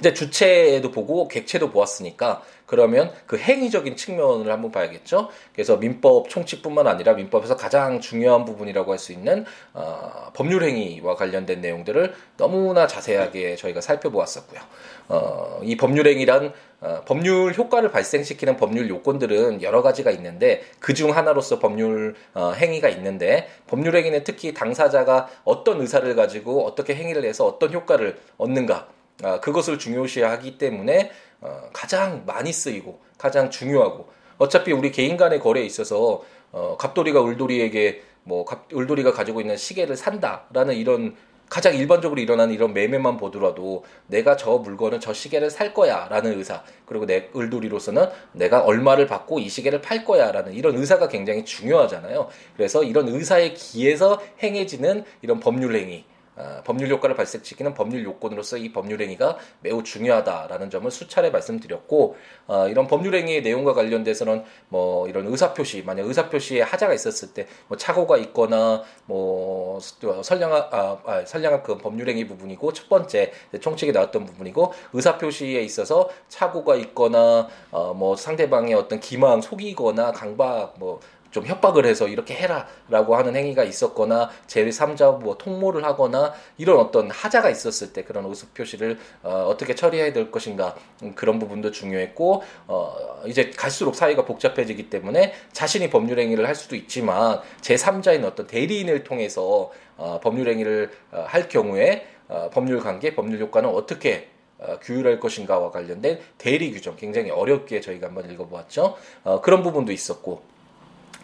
이제 0.00 0.12
주체도 0.14 0.90
보고 0.90 1.28
객체도 1.28 1.70
보았으니까 1.70 2.42
그러면 2.66 3.12
그 3.26 3.36
행위적인 3.36 3.96
측면을 3.96 4.50
한번 4.50 4.72
봐야겠죠. 4.72 5.28
그래서 5.52 5.76
민법 5.76 6.30
총칙뿐만 6.30 6.86
아니라 6.86 7.12
민법에서 7.12 7.56
가장 7.56 8.00
중요한 8.00 8.46
부분이라고 8.46 8.90
할 8.92 8.98
수 8.98 9.12
있는 9.12 9.44
어, 9.74 10.30
법률 10.32 10.62
행위와 10.62 11.16
관련된 11.16 11.60
내용들을 11.60 12.14
너무나 12.36 12.86
자세하게 12.86 13.56
저희가 13.56 13.80
살펴보았었고요. 13.80 14.60
어, 15.08 15.60
이 15.64 15.76
법률 15.76 16.06
행위란 16.06 16.52
어, 16.80 17.02
법률 17.04 17.52
효과를 17.52 17.90
발생시키는 17.90 18.56
법률 18.56 18.88
요건들은 18.88 19.60
여러 19.62 19.82
가지가 19.82 20.10
있는데 20.12 20.62
그 20.78 20.94
중 20.94 21.14
하나로서 21.16 21.58
법률 21.58 22.14
어, 22.34 22.52
행위가 22.52 22.88
있는데 22.90 23.48
법률 23.66 23.96
행위는 23.96 24.24
특히 24.24 24.54
당사자가 24.54 25.28
어떤 25.44 25.80
의사를 25.80 26.14
가지고 26.14 26.64
어떻게 26.64 26.94
행위를 26.94 27.24
해서 27.24 27.44
어떤 27.44 27.72
효과를 27.72 28.18
얻는가 28.38 28.74
아, 28.76 29.01
그것을 29.40 29.78
중요시하기 29.78 30.58
때문에 30.58 31.10
어, 31.40 31.68
가장 31.72 32.24
많이 32.24 32.52
쓰이고 32.52 33.00
가장 33.18 33.50
중요하고 33.50 34.08
어차피 34.38 34.72
우리 34.72 34.90
개인 34.90 35.16
간의 35.16 35.40
거래에 35.40 35.64
있어서 35.64 36.22
어, 36.52 36.76
갑돌이가 36.78 37.24
을돌이에게 37.24 38.02
뭐 38.24 38.44
갑, 38.44 38.72
을돌이가 38.72 39.12
가지고 39.12 39.40
있는 39.40 39.56
시계를 39.56 39.96
산다라는 39.96 40.74
이런 40.74 41.16
가장 41.48 41.74
일반적으로 41.74 42.18
일어나는 42.18 42.54
이런 42.54 42.72
매매만 42.72 43.18
보더라도 43.18 43.84
내가 44.06 44.36
저 44.36 44.52
물건은 44.52 45.00
저 45.00 45.12
시계를 45.12 45.50
살 45.50 45.74
거야라는 45.74 46.38
의사 46.38 46.62
그리고 46.86 47.04
내 47.04 47.28
을돌이로서는 47.36 48.06
내가 48.32 48.60
얼마를 48.60 49.06
받고 49.06 49.38
이 49.38 49.50
시계를 49.50 49.82
팔 49.82 50.02
거야라는 50.02 50.54
이런 50.54 50.76
의사가 50.76 51.08
굉장히 51.08 51.44
중요하잖아요. 51.44 52.28
그래서 52.56 52.82
이런 52.82 53.08
의사에 53.08 53.52
기해서 53.52 54.18
행해지는 54.42 55.04
이런 55.20 55.40
법률 55.40 55.76
행위 55.76 56.06
어, 56.36 56.62
법률 56.64 56.90
효과를 56.90 57.16
발생시키는 57.16 57.74
법률 57.74 58.04
요건으로서 58.04 58.56
이 58.56 58.72
법률 58.72 59.00
행위가 59.00 59.38
매우 59.60 59.82
중요하다라는 59.82 60.70
점을 60.70 60.90
수차례 60.90 61.30
말씀드렸고 61.30 62.16
어, 62.46 62.68
이런 62.68 62.86
법률 62.86 63.14
행위의 63.14 63.42
내용과 63.42 63.74
관련돼서는 63.74 64.44
뭐 64.68 65.08
이런 65.08 65.26
의사 65.26 65.54
표시 65.54 65.82
만약 65.82 66.06
의사 66.06 66.28
표시에 66.28 66.62
하자가 66.62 66.94
있었을 66.94 67.34
때 67.34 67.46
뭐 67.68 67.76
착오가 67.76 68.16
있거나 68.18 68.82
뭐 69.06 69.78
선량한 69.80 70.62
아, 70.70 70.98
아 71.04 71.24
선량한 71.24 71.62
그 71.62 71.78
법률 71.78 72.08
행위 72.08 72.26
부분이고 72.26 72.72
첫 72.72 72.88
번째 72.88 73.32
총칙에 73.60 73.92
나왔던 73.92 74.26
부분이고 74.26 74.72
의사 74.92 75.18
표시에 75.18 75.62
있어서 75.62 76.10
착오가 76.28 76.76
있거나 76.76 77.48
어, 77.70 77.94
뭐 77.94 78.16
상대방의 78.16 78.74
어떤 78.74 79.00
기망 79.00 79.40
속이거나 79.40 80.12
강박 80.12 80.74
뭐 80.78 81.00
좀 81.32 81.46
협박을 81.46 81.86
해서 81.86 82.06
이렇게 82.06 82.34
해라라고 82.34 83.16
하는 83.16 83.34
행위가 83.34 83.64
있었거나 83.64 84.30
제3자 84.46 85.18
뭐 85.18 85.36
통모를 85.36 85.84
하거나 85.84 86.32
이런 86.58 86.78
어떤 86.78 87.10
하자가 87.10 87.50
있었을 87.50 87.92
때 87.92 88.04
그런 88.04 88.26
의습 88.26 88.54
표시를 88.54 88.98
어, 89.22 89.56
떻게 89.58 89.74
처리해야 89.74 90.12
될 90.12 90.30
것인가 90.30 90.76
음, 91.02 91.14
그런 91.14 91.38
부분도 91.38 91.72
중요했고 91.72 92.42
어, 92.68 93.22
이제 93.26 93.50
갈수록 93.50 93.94
사회가 93.94 94.24
복잡해지기 94.24 94.90
때문에 94.90 95.32
자신이 95.52 95.90
법률 95.90 96.20
행위를 96.20 96.46
할 96.46 96.54
수도 96.54 96.76
있지만 96.76 97.40
제3자인 97.62 98.24
어떤 98.24 98.46
대리인을 98.46 99.02
통해서 99.02 99.72
어, 99.96 100.20
법률 100.22 100.48
행위를 100.48 100.90
어, 101.10 101.24
할 101.26 101.48
경우에 101.48 102.06
어, 102.28 102.50
법률 102.52 102.80
관계, 102.80 103.14
법률 103.14 103.40
효과는 103.40 103.70
어떻게 103.70 104.28
어, 104.58 104.78
규율할 104.80 105.18
것인가와 105.18 105.70
관련된 105.70 106.20
대리 106.38 106.72
규정 106.72 106.94
굉장히 106.96 107.30
어렵게 107.30 107.80
저희가 107.80 108.08
한번 108.08 108.30
읽어보았죠. 108.30 108.96
어, 109.24 109.40
그런 109.40 109.62
부분도 109.62 109.92
있었고 109.92 110.51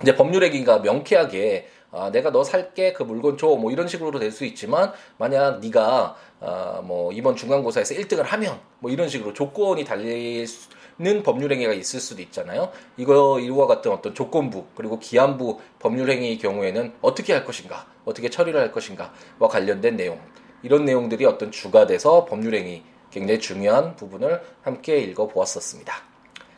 이제 0.03 0.15
법률행위가 0.15 0.81
명쾌하게 0.81 1.69
아, 1.91 2.11
내가 2.11 2.31
너 2.31 2.45
살게 2.45 2.93
그 2.93 3.03
물건 3.03 3.39
줘 3.39 3.57
뭐 3.57 3.71
이런 3.73 3.89
식으로 3.89 4.19
될수 4.19 4.45
있지만 4.45 4.93
만약 5.17 5.61
네가 5.61 6.17
아, 6.41 6.81
뭐 6.85 7.13
이번 7.13 7.35
중간고사에서 7.35 7.95
1등을 7.95 8.23
하면 8.23 8.61
뭐 8.79 8.91
이런 8.91 9.09
식으로 9.09 9.33
조건이 9.33 9.85
달리는 9.85 11.23
법률행위가 11.25 11.73
있을 11.73 12.01
수도 12.01 12.21
있잖아요. 12.23 12.71
이거 12.97 13.41
이와 13.41 13.67
같은 13.67 13.91
어떤 13.91 14.15
조건부 14.15 14.67
그리고 14.77 14.99
기한부 14.99 15.59
법률행위의 15.79 16.39
경우에는 16.39 16.93
어떻게 17.01 17.33
할 17.33 17.45
것인가, 17.45 17.87
어떻게 18.05 18.29
처리를 18.29 18.61
할 18.61 18.71
것인가와 18.71 19.49
관련된 19.49 19.97
내용 19.97 20.21
이런 20.63 20.85
내용들이 20.85 21.25
어떤 21.25 21.51
주가 21.51 21.87
돼서 21.87 22.25
법률행위 22.27 22.83
굉장히 23.11 23.41
중요한 23.41 23.97
부분을 23.97 24.43
함께 24.63 24.99
읽어 24.99 25.27
보았었습니다. 25.27 25.95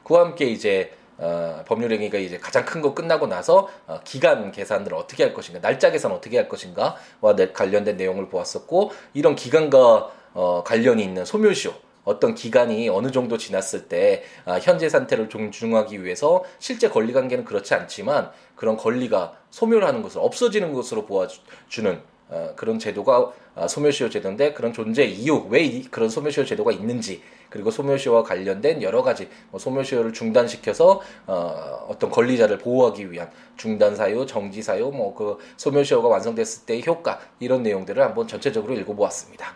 그와 0.02 0.23
함께 0.23 0.47
이제 0.47 0.92
어, 1.21 1.62
법률 1.67 1.93
행위가 1.93 2.19
이제 2.19 2.39
가장 2.39 2.65
큰 2.65 2.81
거 2.81 2.95
끝나고 2.95 3.27
나서 3.27 3.69
어, 3.87 4.00
기간 4.05 4.50
계산을 4.53 4.95
어떻게 4.95 5.23
할 5.23 5.35
것인가, 5.35 5.61
날짜 5.61 5.91
계산 5.91 6.12
어떻게 6.12 6.37
할 6.39 6.49
것인가와 6.49 7.37
관련된 7.53 7.97
내용을 7.97 8.29
보았었고 8.29 8.91
이런 9.15 9.37
기간과 9.37 10.11
어, 10.33 10.62
관련이 10.65 11.03
있는 11.03 11.25
소멸시효 11.25 11.73
어떤 12.05 12.35
기간이 12.35 12.89
어느 12.89 13.11
정도 13.11 13.37
지났을 13.37 13.89
때 13.89 14.25
아, 14.47 14.59
현재 14.59 14.89
상태를 14.89 15.29
존중하기 15.29 16.03
위해서 16.03 16.45
실제 16.59 16.89
권리 16.89 17.12
관계는 17.12 17.45
그렇지 17.45 17.75
않지만 17.75 18.31
그런 18.57 18.77
권리가 18.77 19.35
소멸하는 19.50 20.03
것을 20.03 20.21
없어지는 20.21 20.73
것으로 20.73 21.05
보아주는 21.07 22.00
어, 22.31 22.53
그런 22.57 22.79
제도가 22.79 23.33
아, 23.55 23.69
소멸시효 23.69 24.09
제도인데 24.09 24.55
그런 24.55 24.73
존재 24.73 25.05
이유 25.05 25.47
왜 25.50 25.62
이, 25.62 25.83
그런 25.85 26.09
소멸시효 26.09 26.47
제도가 26.47 26.73
있는지 26.73 27.23
그리고 27.50 27.71
소멸시효와 27.71 28.23
관련된 28.23 28.83
여러 28.83 29.02
가지 29.02 29.28
뭐 29.50 29.61
소멸시효를 29.61 30.12
중단시켜서 30.12 31.00
어, 31.26 31.87
어떤 31.88 32.11
권리자를 32.11 32.59
보호하기 32.59 33.11
위한 33.11 33.30
중단 33.57 33.95
사유, 33.95 34.25
정지 34.25 34.62
사유, 34.62 34.90
뭐 34.90 35.11
그 35.21 35.38
소멸시효가 35.57 36.09
완성됐을 36.09 36.64
때의 36.64 36.83
효과 36.87 37.21
이런 37.40 37.62
내용들을 37.62 38.02
한번 38.02 38.26
전체적으로 38.26 38.75
읽어보았습니다. 38.75 39.54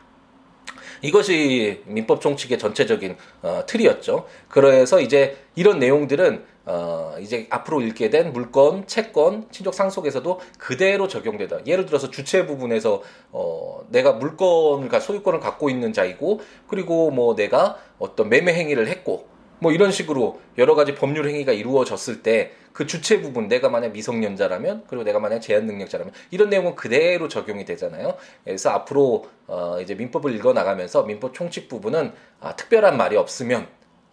이것이 1.01 1.83
민법 1.87 2.21
총칙의 2.21 2.59
전체적인 2.59 3.17
어, 3.43 3.63
틀이었죠. 3.67 4.27
그래서 4.49 5.01
이제 5.01 5.39
이런 5.55 5.79
내용들은 5.79 6.45
어, 6.67 7.15
이제 7.21 7.47
앞으로 7.51 7.81
읽게 7.83 8.11
된 8.11 8.33
물건, 8.33 8.87
채권, 8.87 9.47
친족 9.51 9.75
상속에서도 9.75 10.41
그대로 10.59 11.09
적용되다. 11.09 11.67
예를 11.67 11.87
들어서 11.87 12.11
주체 12.11 12.47
부분에서 12.47 13.03
어, 13.33 13.85
내가 13.91 14.13
물건을 14.13 14.89
소유권을 15.01 15.41
갖고 15.41 15.71
있는 15.71 15.93
자이고 15.93 16.41
그리고 16.69 17.11
뭐 17.11 17.35
내가 17.35 17.79
어떤 17.99 18.29
매매 18.29 18.55
행위를 18.55 18.89
했고 18.89 19.29
뭐 19.59 19.73
이런 19.73 19.93
식으로 19.93 20.41
여러 20.59 20.75
가지 20.75 20.95
법률 20.95 21.29
행위가 21.29 21.53
이루어졌을 21.53 22.23
때 22.23 22.53
그 22.75 22.87
주체 22.89 23.23
부분 23.23 23.47
내가 23.47 23.71
만약 23.71 23.93
미성년자라면 23.93 24.85
그리고 24.89 25.05
내가 25.05 25.21
만약 25.21 25.39
제한 25.39 25.65
능력자라면 25.67 26.13
이런 26.33 26.51
내용은 26.51 26.75
그대로 26.75 27.29
적용이 27.29 27.65
되잖아요. 27.65 28.17
그래서 28.43 28.71
앞으로 28.71 29.27
어 29.47 29.79
이제 29.81 29.95
민법을 29.95 30.35
읽어 30.35 30.53
나가면서 30.53 31.05
민법 31.05 31.35
총칙 31.35 31.69
부분은 31.69 32.13
아 32.41 32.57
특별한 32.57 32.97
말이 32.97 33.17
없으면 33.17 33.63
아, 33.63 33.67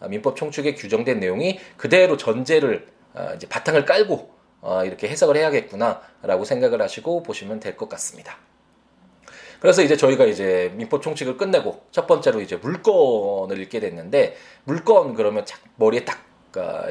민법 0.09 0.35
총칙에 0.35 0.73
규정된 0.75 1.19
내용이 1.19 1.59
그대로 1.77 2.17
전제를 2.17 2.87
아 3.13 3.33
이제 3.33 3.47
바탕을 3.47 3.85
깔고 3.85 4.29
어 4.61 4.85
이렇게 4.85 5.07
해석을 5.07 5.37
해야겠구나라고 5.37 6.45
생각을 6.45 6.81
하시고 6.81 7.23
보시면 7.23 7.59
될 7.59 7.75
것 7.77 7.89
같습니다. 7.89 8.37
그래서 9.59 9.83
이제 9.83 9.95
저희가 9.95 10.25
이제 10.25 10.71
민법 10.75 11.03
총칙을 11.03 11.37
끝내고 11.37 11.83
첫 11.91 12.07
번째로 12.07 12.41
이제 12.41 12.55
물건을 12.55 13.59
읽게 13.59 13.79
됐는데 13.79 14.35
물건 14.63 15.13
그러면 15.13 15.45
머리에 15.75 16.03
딱 16.03 16.25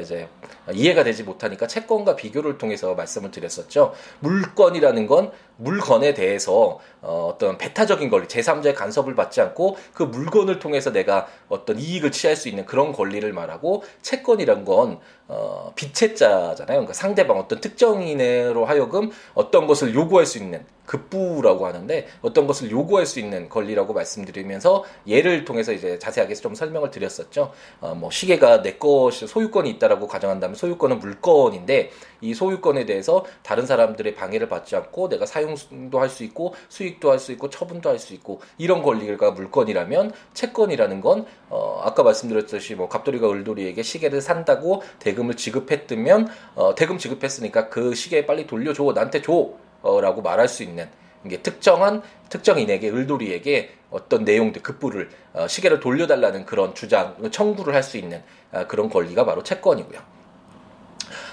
이제 0.00 0.28
이해가 0.72 1.04
되지 1.04 1.22
못하니까 1.24 1.66
채권과 1.66 2.16
비교를 2.16 2.56
통해서 2.58 2.94
말씀을 2.94 3.30
드렸었죠. 3.30 3.92
물건이라는 4.20 5.06
건 5.06 5.32
물건에 5.60 6.14
대해서 6.14 6.78
어, 7.02 7.30
어떤 7.32 7.56
배타적인 7.56 8.10
권리, 8.10 8.26
제3자의 8.26 8.74
간섭을 8.74 9.14
받지 9.14 9.40
않고 9.40 9.76
그 9.94 10.02
물건을 10.02 10.58
통해서 10.58 10.92
내가 10.92 11.26
어떤 11.48 11.78
이익을 11.78 12.12
취할 12.12 12.36
수 12.36 12.48
있는 12.48 12.66
그런 12.66 12.92
권리를 12.92 13.30
말하고 13.32 13.82
채권이란 14.02 14.64
건 14.64 14.98
어, 15.28 15.72
비채자잖아요. 15.76 16.66
그러니까 16.66 16.92
상대방 16.92 17.38
어떤 17.38 17.60
특정인으로 17.60 18.64
하여금 18.64 19.10
어떤 19.34 19.66
것을 19.66 19.94
요구할 19.94 20.26
수 20.26 20.38
있는 20.38 20.64
급부라고 20.86 21.66
하는데 21.66 22.08
어떤 22.20 22.48
것을 22.48 22.72
요구할 22.72 23.06
수 23.06 23.20
있는 23.20 23.48
권리라고 23.48 23.92
말씀드리면서 23.92 24.84
예를 25.06 25.44
통해서 25.44 25.72
이제 25.72 26.00
자세하게 26.00 26.34
좀 26.34 26.56
설명을 26.56 26.90
드렸었죠. 26.90 27.52
어, 27.80 27.94
뭐 27.94 28.10
시계가 28.10 28.62
내 28.62 28.72
것이 28.72 29.28
소유권이 29.28 29.70
있다라고 29.70 30.08
가정한다면 30.08 30.56
소유권은 30.56 30.98
물건인데 30.98 31.90
이 32.22 32.34
소유권에 32.34 32.86
대해서 32.86 33.24
다른 33.44 33.66
사람들의 33.66 34.16
방해를 34.16 34.48
받지 34.48 34.74
않고 34.74 35.08
내가 35.08 35.26
사용 35.26 35.49
도 35.90 35.98
할 36.00 36.08
수 36.08 36.24
있고 36.24 36.54
수익도 36.68 37.10
할 37.10 37.18
수 37.18 37.32
있고 37.32 37.50
처분도 37.50 37.88
할 37.88 37.98
수 37.98 38.14
있고 38.14 38.40
이런 38.58 38.82
권리가 38.82 39.32
물건이라면 39.32 40.12
채권이라는 40.34 41.00
건 41.00 41.26
어, 41.48 41.80
아까 41.84 42.02
말씀드렸듯이 42.02 42.74
뭐 42.74 42.88
갑돌이가 42.88 43.28
을돌이에게 43.30 43.82
시계를 43.82 44.20
산다고 44.20 44.82
대금을 44.98 45.36
지급했으면 45.36 46.28
어, 46.54 46.74
대금 46.74 46.98
지급했으니까 46.98 47.68
그 47.68 47.94
시계 47.94 48.26
빨리 48.26 48.46
돌려줘 48.46 48.92
나한테 48.94 49.22
줘 49.22 49.50
어라고 49.82 50.22
말할 50.22 50.48
수 50.48 50.62
있는 50.62 50.88
이게 51.24 51.42
특정한 51.42 52.02
특정인에게 52.30 52.88
을돌이에게 52.88 53.74
어떤 53.90 54.24
내용들 54.24 54.62
급부를 54.62 55.10
어, 55.34 55.46
시계를 55.48 55.80
돌려달라는 55.80 56.46
그런 56.46 56.74
주장 56.74 57.16
청구를 57.30 57.74
할 57.74 57.82
수 57.82 57.98
있는 57.98 58.22
어, 58.52 58.66
그런 58.66 58.88
권리가 58.88 59.24
바로 59.24 59.42
채권이고요. 59.42 59.98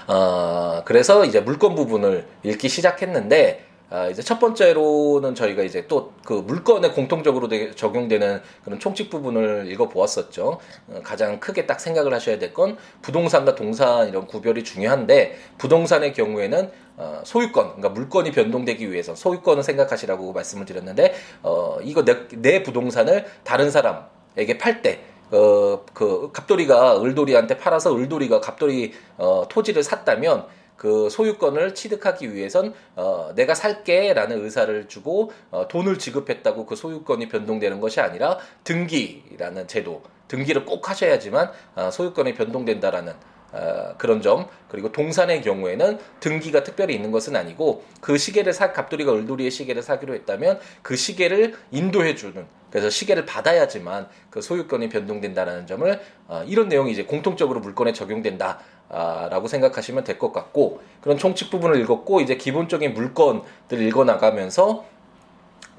어, 0.08 0.82
그래서 0.84 1.24
이제 1.24 1.40
물건 1.40 1.74
부분을 1.74 2.26
읽기 2.42 2.68
시작했는데 2.68 3.66
아, 3.90 4.06
이제 4.08 4.20
첫 4.22 4.38
번째로는 4.38 5.34
저희가 5.34 5.62
이제 5.62 5.86
또 5.86 6.12
그 6.28 6.34
물건에 6.34 6.90
공통적으로 6.90 7.48
적용되는 7.74 8.42
그런 8.62 8.78
총칙 8.78 9.08
부분을 9.08 9.66
읽어 9.72 9.88
보았었죠. 9.88 10.58
어, 10.88 11.00
가장 11.02 11.40
크게 11.40 11.64
딱 11.64 11.80
생각을 11.80 12.12
하셔야 12.12 12.38
될 12.38 12.52
건 12.52 12.76
부동산과 13.00 13.54
동산 13.54 14.08
이런 14.08 14.26
구별이 14.26 14.62
중요한데 14.62 15.38
부동산의 15.56 16.12
경우에는 16.12 16.70
어, 16.98 17.22
소유권, 17.24 17.76
그러니까 17.76 17.88
물건이 17.88 18.32
변동되기 18.32 18.92
위해서 18.92 19.14
소유권을 19.14 19.62
생각하시라고 19.62 20.34
말씀을 20.34 20.66
드렸는데 20.66 21.14
어, 21.42 21.78
이거 21.82 22.04
내, 22.04 22.28
내 22.36 22.62
부동산을 22.62 23.24
다른 23.42 23.70
사람에게 23.70 24.58
팔때 24.58 25.00
어, 25.30 25.84
그 25.94 26.30
갑돌이가 26.32 27.02
을돌이한테 27.02 27.56
팔아서 27.56 27.96
을돌이가 27.96 28.40
갑돌이 28.40 28.92
어, 29.16 29.44
토지를 29.48 29.82
샀다면 29.82 30.46
그 30.78 31.10
소유권을 31.10 31.74
취득하기 31.74 32.32
위해선 32.32 32.72
어, 32.96 33.32
내가 33.34 33.54
살게라는 33.54 34.42
의사를 34.42 34.88
주고 34.88 35.32
어, 35.50 35.66
돈을 35.68 35.98
지급했다고 35.98 36.64
그 36.64 36.76
소유권이 36.76 37.28
변동되는 37.28 37.80
것이 37.80 38.00
아니라 38.00 38.38
등기라는 38.64 39.66
제도, 39.66 40.02
등기를 40.28 40.64
꼭 40.64 40.88
하셔야지만 40.88 41.50
어, 41.74 41.90
소유권이 41.90 42.34
변동된다라는 42.34 43.12
어, 43.50 43.94
그런 43.96 44.20
점 44.20 44.46
그리고 44.68 44.92
동산의 44.92 45.42
경우에는 45.42 45.98
등기가 46.20 46.62
특별히 46.62 46.94
있는 46.94 47.10
것은 47.10 47.34
아니고 47.34 47.82
그 48.00 48.16
시계를 48.16 48.52
사 48.52 48.72
갑돌이가 48.72 49.12
을돌이의 49.12 49.50
시계를 49.50 49.82
사기로 49.82 50.14
했다면 50.14 50.60
그 50.82 50.96
시계를 50.96 51.54
인도해 51.70 52.14
주는 52.14 52.46
그래서 52.70 52.90
시계를 52.90 53.24
받아야지만 53.24 54.08
그 54.30 54.42
소유권이 54.42 54.90
변동된다라는 54.90 55.66
점을 55.66 56.00
어, 56.28 56.44
이런 56.46 56.68
내용이 56.68 56.92
이제 56.92 57.04
공통적으로 57.04 57.60
물건에 57.60 57.92
적용된다. 57.92 58.60
아, 58.90 59.28
라고 59.30 59.48
생각하시면 59.48 60.04
될 60.04 60.18
것 60.18 60.32
같고 60.32 60.80
그런 61.00 61.18
총칙 61.18 61.50
부분을 61.50 61.80
읽었고 61.80 62.20
이제 62.20 62.36
기본적인 62.36 62.94
물건들을 62.94 63.82
읽어 63.86 64.04
나가면서 64.04 64.84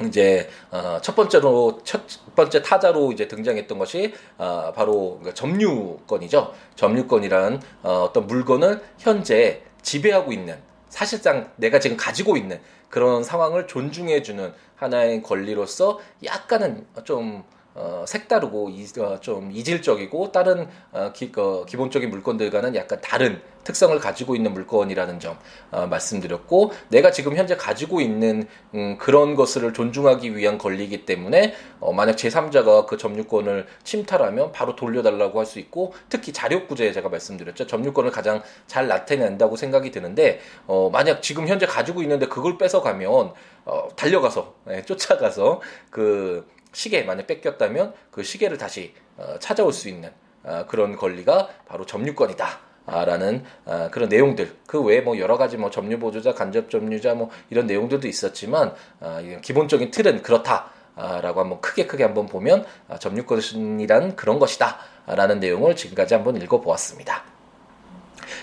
이제 0.01 0.49
어, 0.71 0.99
첫 1.01 1.15
번째로 1.15 1.81
첫 1.83 2.01
번째 2.35 2.61
타자로 2.61 3.11
이제 3.11 3.27
등장했던 3.27 3.77
것이 3.77 4.13
어, 4.37 4.71
바로 4.73 5.17
그러니까 5.19 5.33
점유권이죠. 5.33 6.53
점유권이란 6.75 7.61
어, 7.83 8.05
어떤 8.09 8.27
물건을 8.27 8.81
현재 8.97 9.63
지배하고 9.81 10.31
있는 10.31 10.57
사실상 10.87 11.51
내가 11.57 11.79
지금 11.79 11.97
가지고 11.97 12.37
있는 12.37 12.59
그런 12.89 13.23
상황을 13.23 13.67
존중해주는 13.67 14.53
하나의 14.75 15.21
권리로서 15.21 15.99
약간은 16.23 16.87
좀 17.03 17.43
어, 17.79 18.03
색다르고 18.05 18.69
이, 18.69 18.85
어, 18.99 19.19
좀 19.21 19.51
이질적이고 19.51 20.31
다른 20.31 20.67
어, 20.91 21.11
기, 21.13 21.31
어, 21.37 21.63
기본적인 21.65 22.09
물건들과는 22.09 22.75
약간 22.75 22.99
다른 23.01 23.41
특성을 23.63 23.97
가지고 23.99 24.35
있는 24.35 24.53
물건이라는 24.53 25.19
점 25.19 25.37
어, 25.71 25.85
말씀드렸고 25.87 26.71
내가 26.89 27.11
지금 27.11 27.35
현재 27.35 27.55
가지고 27.55 28.01
있는 28.01 28.47
음, 28.73 28.97
그런 28.97 29.35
것을 29.35 29.73
존중하기 29.73 30.35
위한 30.35 30.57
권리이기 30.57 31.05
때문에 31.05 31.53
어, 31.79 31.93
만약 31.93 32.15
제3자가 32.15 32.85
그 32.85 32.97
점유권을 32.97 33.67
침탈하면 33.83 34.51
바로 34.51 34.75
돌려달라고 34.75 35.39
할 35.39 35.49
수 35.49 35.57
있고 35.57 35.93
특히 36.09 36.31
자력구제에 36.31 36.91
제가 36.91 37.09
말씀드렸죠. 37.09 37.65
점유권을 37.65 38.11
가장 38.11 38.43
잘 38.67 38.87
나타낸다고 38.87 39.55
생각이 39.55 39.89
드는데 39.89 40.39
어, 40.67 40.91
만약 40.91 41.23
지금 41.23 41.47
현재 41.47 41.65
가지고 41.65 42.03
있는데 42.03 42.27
그걸 42.27 42.59
뺏어가면 42.59 43.33
어, 43.65 43.87
달려가서 43.95 44.53
네, 44.65 44.83
쫓아가서 44.85 45.61
그 45.89 46.45
시계 46.73 47.03
만약 47.03 47.27
뺏겼다면 47.27 47.93
그 48.11 48.23
시계를 48.23 48.57
다시 48.57 48.93
어, 49.17 49.37
찾아올 49.39 49.73
수 49.73 49.89
있는 49.89 50.11
어, 50.43 50.65
그런 50.67 50.95
권리가 50.95 51.49
바로 51.67 51.85
점유권이다. 51.85 52.69
라는 52.91 53.43
어, 53.65 53.87
그런 53.91 54.09
내용들 54.09 54.55
그 54.65 54.81
외에 54.81 55.01
뭐 55.01 55.19
여러 55.19 55.37
가지 55.37 55.57
뭐 55.57 55.69
점유 55.69 55.99
보조자 55.99 56.33
간접 56.33 56.71
점유자 56.71 57.13
뭐 57.13 57.29
이런 57.51 57.67
내용들도 57.67 58.07
있었지만 58.07 58.73
어, 58.99 59.19
기본적인 59.43 59.91
틀은 59.91 60.23
그렇다 60.23 60.71
라고 60.95 61.39
한번 61.39 61.61
크게 61.61 61.85
크게 61.87 62.03
한번 62.03 62.25
보면 62.25 62.65
아, 62.89 62.97
점유권이란 62.97 64.15
그런 64.17 64.37
것이다 64.37 64.79
라는 65.05 65.39
내용을 65.39 65.75
지금까지 65.75 66.13
한번 66.15 66.35
읽어보았습니다. 66.41 67.23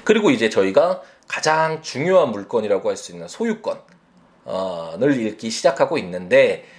그리고 0.05 0.31
이제 0.31 0.49
저희가 0.49 1.03
가장 1.29 1.83
중요한 1.83 2.31
물건이라고 2.31 2.89
할 2.89 2.97
수 2.97 3.13
있는 3.13 3.29
소유권을 3.29 5.21
읽기 5.21 5.51
시작하고 5.51 5.99
있는데 5.99 6.65
아, 6.65 6.76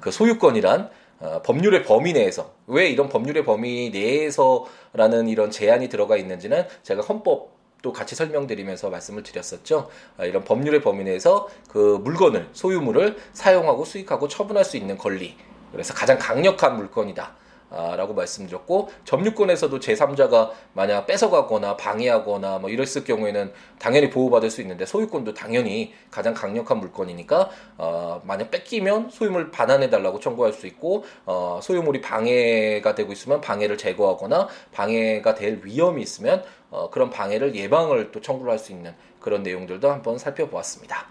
그 0.00 0.10
소유권이란 0.10 0.90
어, 1.20 1.42
법률의 1.42 1.82
범위 1.82 2.12
내에서 2.12 2.52
왜 2.66 2.88
이런 2.88 3.08
법률의 3.08 3.44
범위 3.44 3.90
내에서라는 3.90 5.28
이런 5.28 5.50
제한이 5.50 5.88
들어가 5.88 6.16
있는지는 6.16 6.64
제가 6.84 7.02
헌법 7.02 7.58
또 7.82 7.92
같이 7.92 8.14
설명드리면서 8.14 8.90
말씀을 8.90 9.22
드렸었죠. 9.22 9.88
아, 10.16 10.24
이런 10.24 10.44
법률의 10.44 10.82
범위 10.82 11.04
내에서 11.04 11.48
그 11.68 12.00
물건을 12.02 12.48
소유물을 12.52 13.16
사용하고 13.32 13.84
수익하고 13.84 14.28
처분할 14.28 14.64
수 14.64 14.76
있는 14.76 14.96
권리. 14.96 15.36
그래서 15.72 15.94
가장 15.94 16.18
강력한 16.18 16.76
물건이다. 16.76 17.36
아, 17.70 17.96
라고 17.96 18.14
말씀드렸고 18.14 18.90
점유권에서도 19.04 19.78
제3자가 19.78 20.50
만약 20.72 21.06
뺏어가거나 21.06 21.76
방해하거나 21.76 22.58
뭐 22.58 22.70
이랬을 22.70 23.04
경우에는 23.04 23.52
당연히 23.78 24.10
보호받을 24.10 24.50
수 24.50 24.60
있는데 24.62 24.86
소유권도 24.86 25.34
당연히 25.34 25.92
가장 26.10 26.34
강력한 26.34 26.78
물건이니까 26.78 27.50
어, 27.78 28.22
만약 28.24 28.50
뺏기면 28.50 29.10
소유물 29.10 29.50
반환해 29.50 29.90
달라고 29.90 30.20
청구할 30.20 30.52
수 30.52 30.66
있고 30.66 31.04
어, 31.26 31.60
소유물이 31.62 32.00
방해가 32.00 32.94
되고 32.94 33.12
있으면 33.12 33.40
방해를 33.40 33.76
제거하거나 33.76 34.48
방해가 34.72 35.34
될 35.34 35.60
위험이 35.62 36.02
있으면 36.02 36.44
어, 36.70 36.90
그런 36.90 37.10
방해를 37.10 37.54
예방을 37.54 38.12
또 38.12 38.20
청구를 38.20 38.52
할 38.52 38.58
수 38.58 38.72
있는 38.72 38.94
그런 39.20 39.42
내용들도 39.42 39.90
한번 39.90 40.18
살펴보았습니다. 40.18 41.06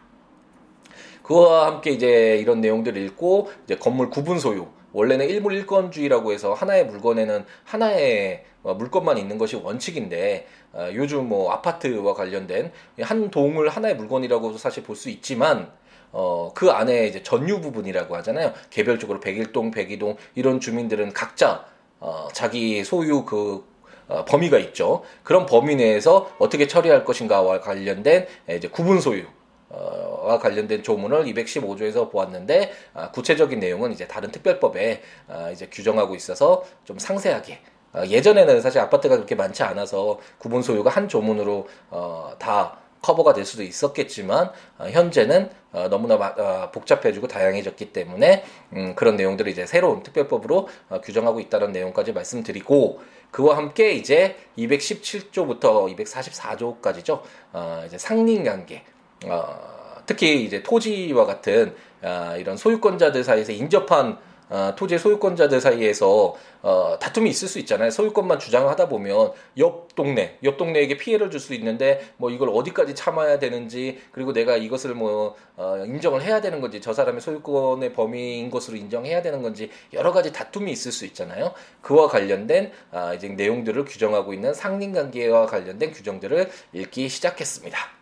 그와 1.24 1.68
함께 1.68 1.92
이제 1.92 2.38
이런 2.38 2.62
내용들을 2.62 3.02
읽고 3.02 3.52
이제 3.66 3.76
건물 3.76 4.10
구분 4.10 4.40
소유 4.40 4.68
원래는 4.98 5.30
일물 5.30 5.54
일건주의라고 5.54 6.34
해서 6.34 6.54
하나의 6.56 6.88
물건에는 6.88 7.46
하나의 7.66 8.44
어, 8.64 8.74
물건만 8.74 9.20
있는 9.20 9.38
것이 9.38 9.56
원칙인데 9.56 10.48
어, 10.74 10.90
요즘 10.94 11.30
뭐 11.30 11.52
아파트와 11.52 12.16
관련된 12.16 12.72
한 13.02 13.30
동을 13.30 13.70
하나의 13.70 13.96
물건이라고 13.96 14.58
사실 14.58 14.82
볼 14.84 14.96
수 14.96 15.12
있지만 15.12 15.72
어, 16.12 16.52
그 16.56 16.72
안에 16.72 17.06
이제 17.06 17.22
전유 17.22 17.62
부분이라고 17.62 18.16
하잖아요. 18.16 18.54
개별적으로 18.72 19.20
백일동, 19.20 19.70
백이동 19.70 20.18
이런 20.34 20.60
주민들은 20.60 21.14
각자 21.14 21.66
어, 22.00 22.28
자기 22.34 22.84
소유 22.84 23.24
그 23.24 23.64
어, 24.08 24.26
범위가 24.26 24.58
있죠. 24.58 25.04
그런 25.22 25.46
범위 25.46 25.76
내에서 25.76 26.32
어떻게 26.40 26.66
처리할 26.66 27.06
것인가와 27.06 27.62
관련된 27.62 28.26
이제 28.50 28.68
구분 28.68 29.00
소유 29.00 29.26
와 29.70 30.40
관련된 30.40 30.84
조문을 30.84 31.26
215조에서 31.26 32.10
보았는데 32.10 32.72
아, 32.94 33.12
구체적인 33.12 33.60
내용은 33.60 33.92
이제 33.92 34.08
다른 34.08 34.32
특별법에 34.32 35.02
아, 35.28 35.50
이제 35.52 35.68
규정하고 35.72 36.16
있어서 36.16 36.64
좀 36.86 36.98
상세하게 37.00 37.60
아, 37.94 38.06
예전에는 38.06 38.62
사실 38.62 38.80
아파트가 38.80 39.16
그렇게 39.16 39.36
많지 39.36 39.64
않아서 39.64 40.20
구분 40.38 40.62
소유가 40.62 40.90
한 40.90 41.08
조문으로 41.08 41.68
어, 41.90 42.36
다 42.40 42.78
커버가 43.02 43.34
될 43.34 43.46
수도 43.46 43.64
있었겠지만 43.64 44.52
어, 44.78 44.88
현재는 44.90 45.50
어, 45.72 45.88
너무나 45.90 46.16
어, 46.16 46.72
복잡해지고 46.72 47.28
다양해졌기 47.28 47.94
때문에 47.94 48.44
음, 48.74 48.96
그런 48.96 49.16
내용들을 49.16 49.52
이제 49.52 49.66
새로운 49.66 50.04
특별법으로 50.04 50.68
어, 50.90 51.02
규정하고 51.02 51.40
있다는 51.40 51.72
내용까지 51.72 52.14
말씀드리고 52.14 53.02
그와 53.32 53.58
함께 53.58 53.92
이제 53.92 54.38
217조부터 54.58 55.96
244조까지죠. 55.96 57.22
어, 57.54 57.84
이제 57.86 57.98
상린관계 57.98 58.84
어, 59.26 59.78
특히 60.06 60.44
이제 60.44 60.64
토지와 60.64 61.26
같은 61.26 61.76
아, 62.02 62.36
이런 62.38 62.58
소유권자들 62.58 63.24
사이에서 63.24 63.52
인접한 63.52 64.18
어, 64.50 64.74
토지 64.78 64.98
소유권자들 64.98 65.60
사이에서 65.60 66.36
어, 66.62 66.98
다툼이 67.00 67.30
있을 67.30 67.50
수 67.50 67.60
있잖아요. 67.60 67.90
소유권만 67.92 68.40
주장하다 68.40 68.88
보면 68.88 69.32
옆 69.58 69.94
동네, 69.96 70.38
옆 70.44 70.56
동네에게 70.58 70.96
피해를 70.98 71.30
줄 71.30 71.42
수 71.42 71.54
있는데 71.54 72.02
뭐 72.18 72.30
이걸 72.30 72.50
어디까지 72.54 72.96
참아야 72.96 73.40
되는지 73.40 74.00
그리고 74.12 74.32
내가 74.32 74.56
이것을 74.56 74.96
뭐 74.96 75.36
어, 75.58 75.84
인정을 75.86 76.22
해야 76.22 76.40
되는 76.40 76.62
건지 76.62 76.80
저 76.80 76.94
사람의 76.94 77.20
소유권의 77.20 77.92
범위인 77.92 78.50
것으로 78.50 78.78
인정해야 78.78 79.22
되는 79.22 79.42
건지 79.42 79.70
여러 79.92 80.14
가지 80.14 80.32
다툼이 80.32 80.72
있을 80.72 80.94
수 80.94 81.06
있잖아요. 81.08 81.52
그와 81.82 82.08
관련된 82.08 82.72
아, 82.92 83.14
이제 83.14 83.28
내용들을 83.28 83.84
규정하고 83.84 84.34
있는 84.34 84.54
상린관계와 84.54 85.48
관련된 85.48 85.92
규정들을 85.92 86.50
읽기 86.72 87.10
시작했습니다. 87.10 87.97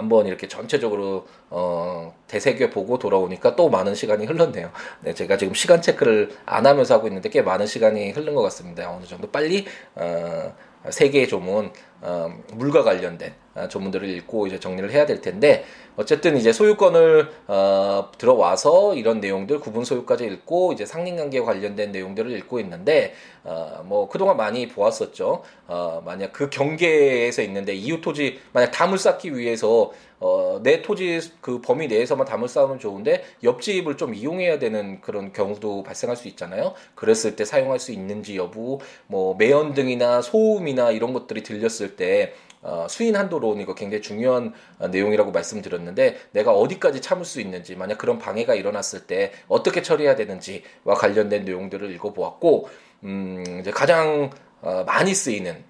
한번 0.00 0.26
이렇게 0.26 0.48
전체적으로 0.48 1.26
어, 1.50 2.14
대세겨 2.26 2.70
보고 2.70 2.98
돌아오니까 2.98 3.54
또 3.54 3.68
많은 3.68 3.94
시간이 3.94 4.24
흘렀네요. 4.24 4.70
네, 5.00 5.12
제가 5.12 5.36
지금 5.36 5.52
시간 5.54 5.82
체크를 5.82 6.30
안 6.46 6.66
하면서 6.66 6.94
하고 6.94 7.06
있는데 7.08 7.28
꽤 7.28 7.42
많은 7.42 7.66
시간이 7.66 8.12
흐른 8.12 8.34
것 8.34 8.42
같습니다. 8.42 8.90
어느 8.90 9.04
정도 9.04 9.30
빨리 9.30 9.66
어, 9.94 10.54
세 10.88 11.10
개의 11.10 11.28
조문 11.28 11.70
어, 12.00 12.34
물과 12.54 12.82
관련된 12.82 13.34
어, 13.49 13.49
조문들을 13.68 14.08
읽고 14.08 14.46
이제 14.46 14.60
정리를 14.60 14.90
해야 14.90 15.06
될 15.06 15.20
텐데 15.20 15.64
어쨌든 15.96 16.36
이제 16.36 16.52
소유권을 16.52 17.30
어, 17.48 18.10
들어와서 18.16 18.94
이런 18.94 19.20
내용들 19.20 19.60
구분 19.60 19.84
소유까지 19.84 20.24
읽고 20.24 20.72
이제 20.72 20.86
상린관계와 20.86 21.44
관련된 21.44 21.92
내용들을 21.92 22.30
읽고 22.38 22.60
있는데 22.60 23.14
어, 23.44 23.82
뭐 23.84 24.08
그동안 24.08 24.36
많이 24.36 24.68
보았었죠. 24.68 25.42
어, 25.66 26.02
만약 26.04 26.32
그 26.32 26.48
경계에서 26.48 27.42
있는데 27.42 27.74
이웃 27.74 28.00
토지 28.00 28.40
만약 28.52 28.70
담을 28.70 28.98
쌓기 28.98 29.36
위해서 29.36 29.92
어, 30.20 30.60
내 30.62 30.82
토지 30.82 31.20
그 31.40 31.60
범위 31.60 31.86
내에서만 31.88 32.26
담을 32.26 32.48
쌓으면 32.48 32.78
좋은데 32.78 33.24
옆집을 33.42 33.96
좀 33.96 34.14
이용해야 34.14 34.58
되는 34.58 35.00
그런 35.00 35.32
경우도 35.32 35.82
발생할 35.82 36.16
수 36.16 36.28
있잖아요. 36.28 36.74
그랬을 36.94 37.36
때 37.36 37.44
사용할 37.44 37.78
수 37.78 37.92
있는지 37.92 38.36
여부, 38.36 38.78
뭐 39.06 39.34
매연 39.36 39.72
등이나 39.72 40.20
소음이나 40.20 40.90
이런 40.90 41.14
것들이 41.14 41.42
들렸을 41.42 41.96
때 41.96 42.34
어, 42.62 42.86
수인 42.90 43.16
한도론 43.16 43.60
이거 43.60 43.74
굉장히 43.74 44.02
중요한 44.02 44.52
어, 44.78 44.88
내용이라고 44.88 45.32
말씀드렸는데 45.32 46.18
내가 46.32 46.52
어디까지 46.52 47.00
참을 47.00 47.24
수 47.24 47.40
있는지 47.40 47.74
만약 47.74 47.98
그런 47.98 48.18
방해가 48.18 48.54
일어났을 48.54 49.06
때 49.06 49.32
어떻게 49.48 49.82
처리해야 49.82 50.14
되는지와 50.16 50.94
관련된 50.94 51.44
내용들을 51.44 51.90
읽어보았고 51.94 52.68
음, 53.04 53.58
이제 53.60 53.70
가장 53.70 54.30
어, 54.60 54.84
많이 54.86 55.14
쓰이는 55.14 55.64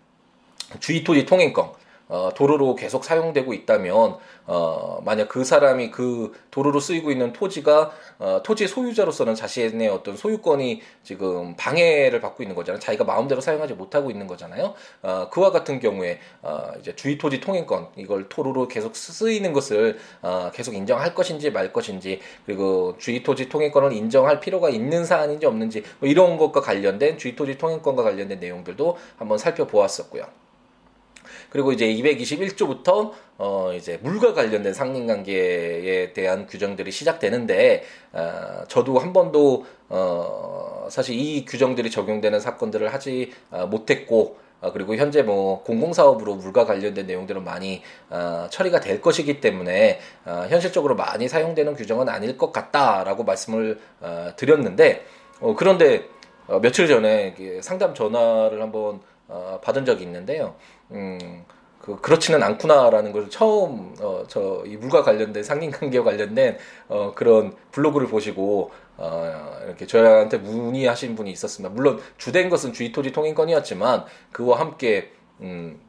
주의토지 0.81 1.27
통행권 1.27 1.73
어, 2.11 2.31
도로로 2.35 2.75
계속 2.75 3.05
사용되고 3.05 3.55
있다면 3.55 4.17
어, 4.47 5.01
만약 5.05 5.29
그 5.29 5.45
사람이 5.45 5.93
그 5.93 6.33
도로로 6.51 6.81
쓰이고 6.81 7.13
있는 7.13 7.33
토지가 7.33 7.93
어, 8.19 8.41
토지 8.43 8.67
소유자로서는 8.67 9.37
자신의 9.37 9.89
어떤 9.89 10.17
소유권이 10.17 10.83
지금 11.05 11.55
방해를 11.57 12.21
받고 12.21 12.43
있는 12.43 12.57
거잖아요. 12.57 12.81
자기가 12.81 13.05
마음대로 13.05 13.41
사용하지 13.41 13.75
못하고 13.75 14.11
있는 14.11 14.27
거잖아요. 14.27 14.75
어, 15.03 15.29
그와 15.31 15.53
같은 15.53 15.79
경우에 15.79 16.19
어, 16.43 16.73
이제 16.81 16.97
주의 16.97 17.17
토지 17.17 17.41
통행권 17.41 17.91
이걸 17.97 18.29
토로로 18.29 18.67
계속 18.67 18.97
쓰이는 18.97 19.53
것을 19.53 19.99
어, 20.21 20.51
계속 20.53 20.75
인정할 20.75 21.15
것인지 21.15 21.53
말 21.53 21.73
것인지 21.73 22.21
그리고 22.45 22.97
주의 22.99 23.23
토지 23.23 23.49
통행권을 23.49 23.93
인정할 23.93 24.41
필요가 24.41 24.69
있는 24.69 25.05
사안인지 25.05 25.47
없는지 25.47 25.85
뭐 26.01 26.09
이런 26.09 26.37
것과 26.37 26.61
관련된 26.61 27.19
주의 27.19 27.37
토지 27.37 27.57
통행권과 27.57 28.03
관련된 28.03 28.41
내용들도 28.41 28.97
한번 29.17 29.39
살펴보았었고요. 29.39 30.50
그리고 31.51 31.73
이제 31.73 31.87
221조부터 31.87 33.13
어 33.39 33.73
이제 33.75 33.99
물과 34.03 34.33
관련된 34.35 34.73
상린 34.73 35.07
관계에 35.07 36.13
대한 36.13 36.47
규정들이 36.47 36.91
시작되는데 36.91 37.85
어 38.13 38.65
저도 38.69 38.99
한 38.99 39.13
번도 39.13 39.67
어 39.89 40.89
사실 40.91 41.19
이 41.19 41.45
규정들이 41.45 41.91
적용되는 41.91 42.41
사건들을 42.41 42.93
하지 42.93 43.33
어, 43.51 43.67
못했고 43.67 44.39
어, 44.61 44.73
그리고 44.73 44.95
현재 44.97 45.23
뭐 45.23 45.63
공공사업으로 45.63 46.37
물과 46.37 46.67
관련된 46.67 47.07
내용들은 47.07 47.45
많이 47.45 47.83
어, 48.11 48.47
처리가 48.51 48.81
될 48.81 49.01
것이기 49.01 49.41
때문에 49.41 50.01
어, 50.27 50.47
현실적으로 50.49 50.97
많이 50.97 51.29
사용되는 51.29 51.75
규정은 51.75 52.09
아닐 52.09 52.37
것 52.37 52.53
같다라고 52.53 53.25
말씀을 53.25 53.81
어, 54.01 54.33
드렸는데 54.37 55.05
어, 55.41 55.55
그런데 55.57 56.05
어, 56.47 56.61
며칠 56.61 56.89
전에 56.89 57.35
상담 57.63 57.95
전화를 57.95 58.61
한번 58.61 59.01
어, 59.29 59.61
받은 59.63 59.85
적이 59.85 60.03
있는데요. 60.05 60.57
음, 60.93 61.45
그 61.79 62.01
그렇지는 62.01 62.43
않구나라는 62.43 63.13
것을 63.13 63.31
처음 63.31 63.95
어, 64.01 64.25
저 64.29 64.63
이 64.67 64.77
물과 64.77 65.03
관련된 65.03 65.43
상인 65.43 65.71
관계와 65.71 66.05
관련된 66.05 66.59
어, 66.89 67.13
그런 67.15 67.55
블로그를 67.73 68.07
보시고 68.09 68.71
어, 68.97 69.59
이렇게 69.65 69.87
저희한테 69.87 70.39
문의하신 70.39 71.15
분이 71.17 71.31
있었습니다. 71.33 71.75
물론 71.75 72.01
주된 72.19 72.51
것은 72.51 72.73
주의토지 72.73 73.13
통행권이었지만 73.13 74.05
그와 74.33 74.61
함께 74.61 75.13
음, 75.41 75.81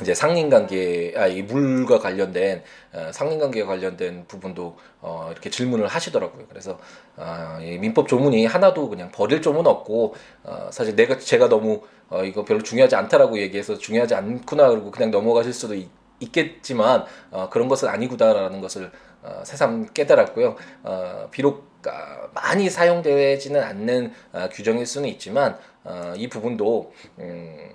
이제 0.00 0.14
상인관계, 0.14 1.14
아, 1.16 1.26
이 1.26 1.42
물과 1.42 1.98
관련된, 1.98 2.62
어, 2.92 3.10
상인관계와 3.12 3.66
관련된 3.66 4.26
부분도, 4.28 4.76
어, 5.00 5.28
이렇게 5.32 5.50
질문을 5.50 5.88
하시더라고요. 5.88 6.46
그래서, 6.48 6.78
어, 7.16 7.58
이 7.60 7.78
민법 7.78 8.06
조문이 8.06 8.46
하나도 8.46 8.88
그냥 8.90 9.10
버릴 9.10 9.42
조문 9.42 9.66
없고, 9.66 10.14
어, 10.44 10.68
사실 10.70 10.94
내가, 10.94 11.18
제가 11.18 11.48
너무, 11.48 11.82
어, 12.10 12.24
이거 12.24 12.44
별로 12.44 12.62
중요하지 12.62 12.96
않다라고 12.96 13.38
얘기해서 13.38 13.76
중요하지 13.78 14.14
않구나, 14.14 14.68
그리고 14.70 14.90
그냥 14.90 15.10
넘어가실 15.10 15.52
수도 15.52 15.74
있, 15.74 15.88
겠지만 16.32 17.04
어, 17.30 17.48
그런 17.48 17.68
것은 17.68 17.88
아니구나라는 17.88 18.60
것을, 18.60 18.90
어, 19.22 19.42
새삼 19.44 19.88
깨달았고요. 19.94 20.56
어, 20.82 21.28
비록, 21.30 21.68
아, 21.86 22.28
많이 22.34 22.68
사용되지는 22.68 23.62
않는 23.62 24.12
어, 24.32 24.48
규정일 24.50 24.84
수는 24.84 25.08
있지만, 25.10 25.56
어, 25.84 26.14
이 26.16 26.28
부분도, 26.28 26.92
음, 27.20 27.70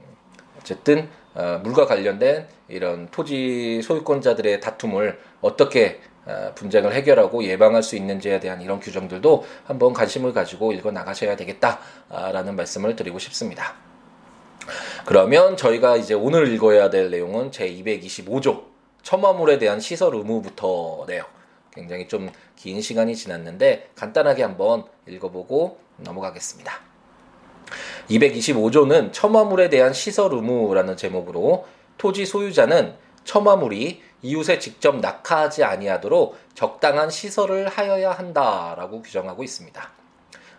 어쨌든, 0.59 1.09
어, 1.35 1.59
물과 1.63 1.85
관련된 1.85 2.47
이런 2.67 3.07
토지 3.09 3.81
소유권자들의 3.81 4.59
다툼을 4.59 5.19
어떻게 5.41 5.99
어, 6.25 6.51
분쟁을 6.55 6.93
해결하고 6.93 7.43
예방할 7.43 7.83
수 7.83 7.95
있는지에 7.95 8.39
대한 8.39 8.61
이런 8.61 8.79
규정들도 8.79 9.43
한번 9.65 9.93
관심을 9.93 10.31
가지고 10.33 10.71
읽어 10.71 10.91
나가셔야 10.91 11.35
되겠다라는 11.35 12.55
말씀을 12.55 12.95
드리고 12.95 13.19
싶습니다. 13.19 13.92
그러면 15.05 15.57
저희가 15.57 15.97
이제 15.97 16.13
오늘 16.13 16.47
읽어야 16.53 16.89
될 16.89 17.09
내용은 17.09 17.51
제 17.51 17.69
225조 17.69 18.63
첨화물에 19.01 19.57
대한 19.57 19.79
시설 19.79 20.15
의무부터네요. 20.15 21.25
굉장히 21.71 22.07
좀 22.07 22.31
긴 22.63 22.81
시간이 22.81 23.13
지났는데 23.13 23.89
간단하게 23.93 24.41
한번 24.41 24.85
읽어보고 25.05 25.79
넘어가겠습니다. 25.97 26.79
225조는 28.09 29.11
첨화물에 29.11 29.67
대한 29.67 29.91
시설 29.91 30.31
의무라는 30.33 30.95
제목으로 30.95 31.65
토지 31.97 32.25
소유자는 32.25 32.95
첨화물이 33.25 34.01
이웃에 34.21 34.59
직접 34.59 34.95
낙하하지 34.95 35.65
아니하도록 35.65 36.37
적당한 36.55 37.09
시설을 37.09 37.67
하여야 37.67 38.13
한다라고 38.13 39.01
규정하고 39.01 39.43
있습니다. 39.43 40.02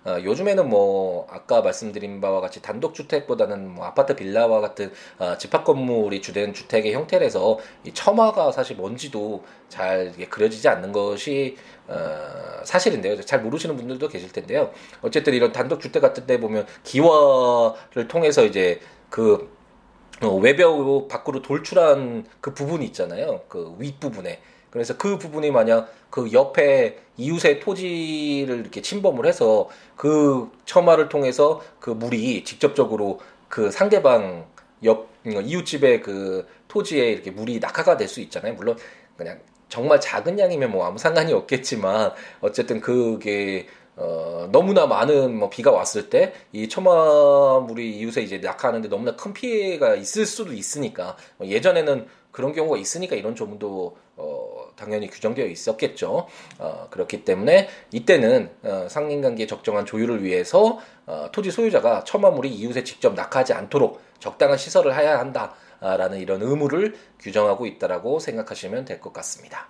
어, 0.04 0.18
요즘에는 0.22 0.68
뭐 0.68 1.26
아까 1.30 1.62
말씀드린 1.62 2.20
바와 2.20 2.40
같이 2.40 2.60
단독 2.60 2.94
주택보다는 2.94 3.68
뭐 3.74 3.86
아파트 3.86 4.14
빌라와 4.14 4.60
같은 4.60 4.92
어, 5.18 5.36
집합 5.38 5.64
건물이 5.64 6.20
주된 6.20 6.52
주택의 6.52 6.92
형태라서 6.92 7.58
이 7.84 7.92
첨화가 7.92 8.52
사실 8.52 8.76
뭔지도 8.76 9.44
잘 9.68 10.12
그려지지 10.28 10.68
않는 10.68 10.92
것이 10.92 11.56
어, 11.88 12.62
사실인데요. 12.64 13.20
잘 13.22 13.40
모르시는 13.40 13.76
분들도 13.76 14.08
계실 14.08 14.30
텐데요. 14.30 14.70
어쨌든 15.00 15.32
이런 15.32 15.52
단독 15.52 15.80
주택 15.80 16.00
같은 16.00 16.26
데 16.26 16.38
보면 16.38 16.66
기와를 16.82 18.08
통해서 18.08 18.44
이제 18.44 18.80
그 19.08 19.50
어, 20.22 20.28
외벽 20.36 21.08
밖으로 21.08 21.42
돌출한 21.42 22.26
그 22.40 22.52
부분이 22.52 22.84
있잖아요. 22.86 23.42
그 23.48 23.74
윗부분에. 23.78 24.40
그래서 24.74 24.96
그 24.96 25.18
부분이 25.18 25.52
만약 25.52 25.88
그 26.10 26.32
옆에 26.32 26.98
이웃의 27.16 27.60
토지를 27.60 28.58
이렇게 28.58 28.82
침범을 28.82 29.24
해서 29.24 29.68
그 29.94 30.50
처마를 30.64 31.08
통해서 31.08 31.62
그 31.78 31.90
물이 31.90 32.42
직접적으로 32.42 33.20
그 33.48 33.70
상대방 33.70 34.46
옆 34.82 35.08
이웃집의 35.24 36.00
그 36.02 36.48
토지에 36.66 37.12
이렇게 37.12 37.30
물이 37.30 37.60
낙하가 37.60 37.96
될 37.96 38.08
수 38.08 38.20
있잖아요. 38.20 38.54
물론 38.54 38.76
그냥 39.16 39.38
정말 39.68 40.00
작은 40.00 40.40
양이면 40.40 40.72
뭐 40.72 40.84
아무 40.86 40.98
상관이 40.98 41.32
없겠지만 41.32 42.10
어쨌든 42.40 42.80
그게 42.80 43.68
어, 43.96 44.48
너무나 44.50 44.86
많은 44.88 45.36
뭐 45.38 45.48
비가 45.50 45.70
왔을 45.70 46.10
때이 46.10 46.68
처마물이 46.68 47.96
이웃에 47.98 48.22
이제 48.22 48.38
낙하하는데 48.38 48.88
너무나 48.88 49.14
큰 49.14 49.32
피해가 49.32 49.94
있을 49.94 50.26
수도 50.26 50.52
있으니까 50.52 51.16
뭐 51.36 51.46
예전에는 51.46 52.08
그런 52.34 52.52
경우가 52.52 52.76
있으니까 52.78 53.14
이런 53.14 53.36
조문도 53.36 53.96
어, 54.16 54.66
당연히 54.74 55.08
규정되어 55.08 55.46
있었겠죠. 55.46 56.26
어, 56.58 56.88
그렇기 56.90 57.24
때문에 57.24 57.68
이때는 57.92 58.50
어, 58.64 58.88
상린관계 58.90 59.46
적정한 59.46 59.86
조율을 59.86 60.24
위해서 60.24 60.80
어, 61.06 61.28
토지 61.30 61.52
소유자가 61.52 62.02
처마물이 62.02 62.50
이웃에 62.50 62.82
직접 62.82 63.14
낙하하지 63.14 63.52
않도록 63.52 64.00
적당한 64.18 64.58
시설을 64.58 64.98
해야 64.98 65.20
한다라는 65.20 66.18
이런 66.18 66.42
의무를 66.42 66.96
규정하고 67.20 67.66
있다라고 67.66 68.18
생각하시면 68.18 68.84
될 68.84 69.00
것 69.00 69.12
같습니다. 69.12 69.68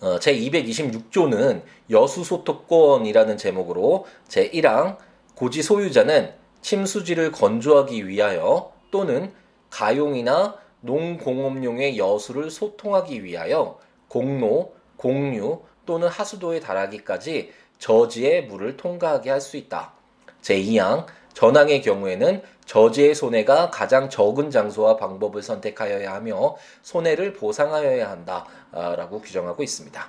어, 0.00 0.18
제 0.18 0.34
226조는 0.34 1.62
여수소토권이라는 1.88 3.36
제목으로 3.36 4.06
제 4.26 4.50
1항 4.50 4.96
고지 5.36 5.62
소유자는 5.62 6.32
침수지를 6.62 7.30
건조하기 7.30 8.08
위하여 8.08 8.72
또는 8.90 9.32
가용이나 9.70 10.56
농공업용의 10.80 11.98
여수를 11.98 12.50
소통하기 12.50 13.24
위하여 13.24 13.78
공로, 14.08 14.74
공유 14.96 15.60
또는 15.86 16.08
하수도에 16.08 16.60
달하기까지 16.60 17.52
저지의 17.78 18.46
물을 18.46 18.76
통과하게 18.76 19.30
할 19.30 19.40
수 19.40 19.56
있다. 19.56 19.92
제2항 20.42 21.06
전항의 21.32 21.82
경우에는 21.82 22.42
저지의 22.66 23.14
손해가 23.14 23.70
가장 23.70 24.10
적은 24.10 24.50
장소와 24.50 24.96
방법을 24.96 25.42
선택하여야 25.42 26.12
하며 26.12 26.56
손해를 26.82 27.32
보상하여야 27.32 28.10
한다라고 28.10 29.20
규정하고 29.20 29.62
있습니다. 29.62 30.08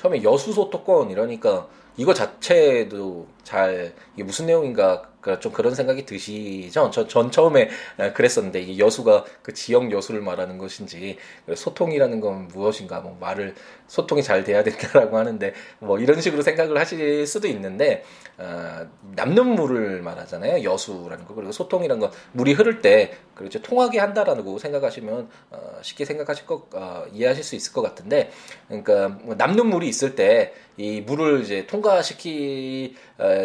처음에 0.00 0.22
여수소토권 0.22 1.10
이러니까 1.10 1.66
이거 1.96 2.12
자체도 2.12 3.26
잘 3.42 3.94
이게 4.14 4.22
무슨 4.22 4.46
내용인가 4.46 5.11
그러니까 5.22 5.40
좀 5.40 5.52
그런 5.52 5.74
생각이 5.74 6.04
드시죠? 6.04 6.90
저, 6.90 7.06
전 7.06 7.30
처음에 7.30 7.70
그랬었는데 8.12 8.60
이 8.60 8.78
여수가 8.78 9.24
그 9.42 9.54
지역 9.54 9.90
여수를 9.90 10.20
말하는 10.20 10.58
것인지 10.58 11.16
소통이라는 11.54 12.20
건 12.20 12.48
무엇인가? 12.48 13.00
뭐 13.00 13.16
말을 13.20 13.54
소통이 13.86 14.22
잘 14.22 14.42
돼야 14.42 14.64
된다라고 14.64 15.16
하는데 15.16 15.54
뭐 15.78 15.98
이런 15.98 16.20
식으로 16.20 16.42
생각을 16.42 16.76
하실 16.76 17.26
수도 17.26 17.46
있는데 17.46 18.04
어, 18.36 18.86
남는 19.14 19.46
물을 19.46 20.02
말하잖아요. 20.02 20.64
여수라는 20.64 21.24
거. 21.24 21.34
그리고 21.34 21.52
소통이라는 21.52 22.00
건 22.00 22.10
물이 22.32 22.54
흐를 22.54 22.82
때 22.82 23.16
그렇죠 23.34 23.62
통하게 23.62 24.00
한다라고 24.00 24.58
생각하시면 24.58 25.28
어, 25.50 25.78
쉽게 25.82 26.04
생각하실 26.04 26.46
것 26.46 26.66
어, 26.74 27.06
이해하실 27.12 27.44
수 27.44 27.54
있을 27.54 27.72
것 27.72 27.82
같은데 27.82 28.32
그러니까 28.66 29.08
뭐 29.08 29.36
남는 29.36 29.66
물이 29.66 29.88
있을 29.88 30.16
때 30.16 30.52
이 30.76 31.02
물을 31.02 31.42
이제 31.42 31.66
통과시킬 31.66 32.94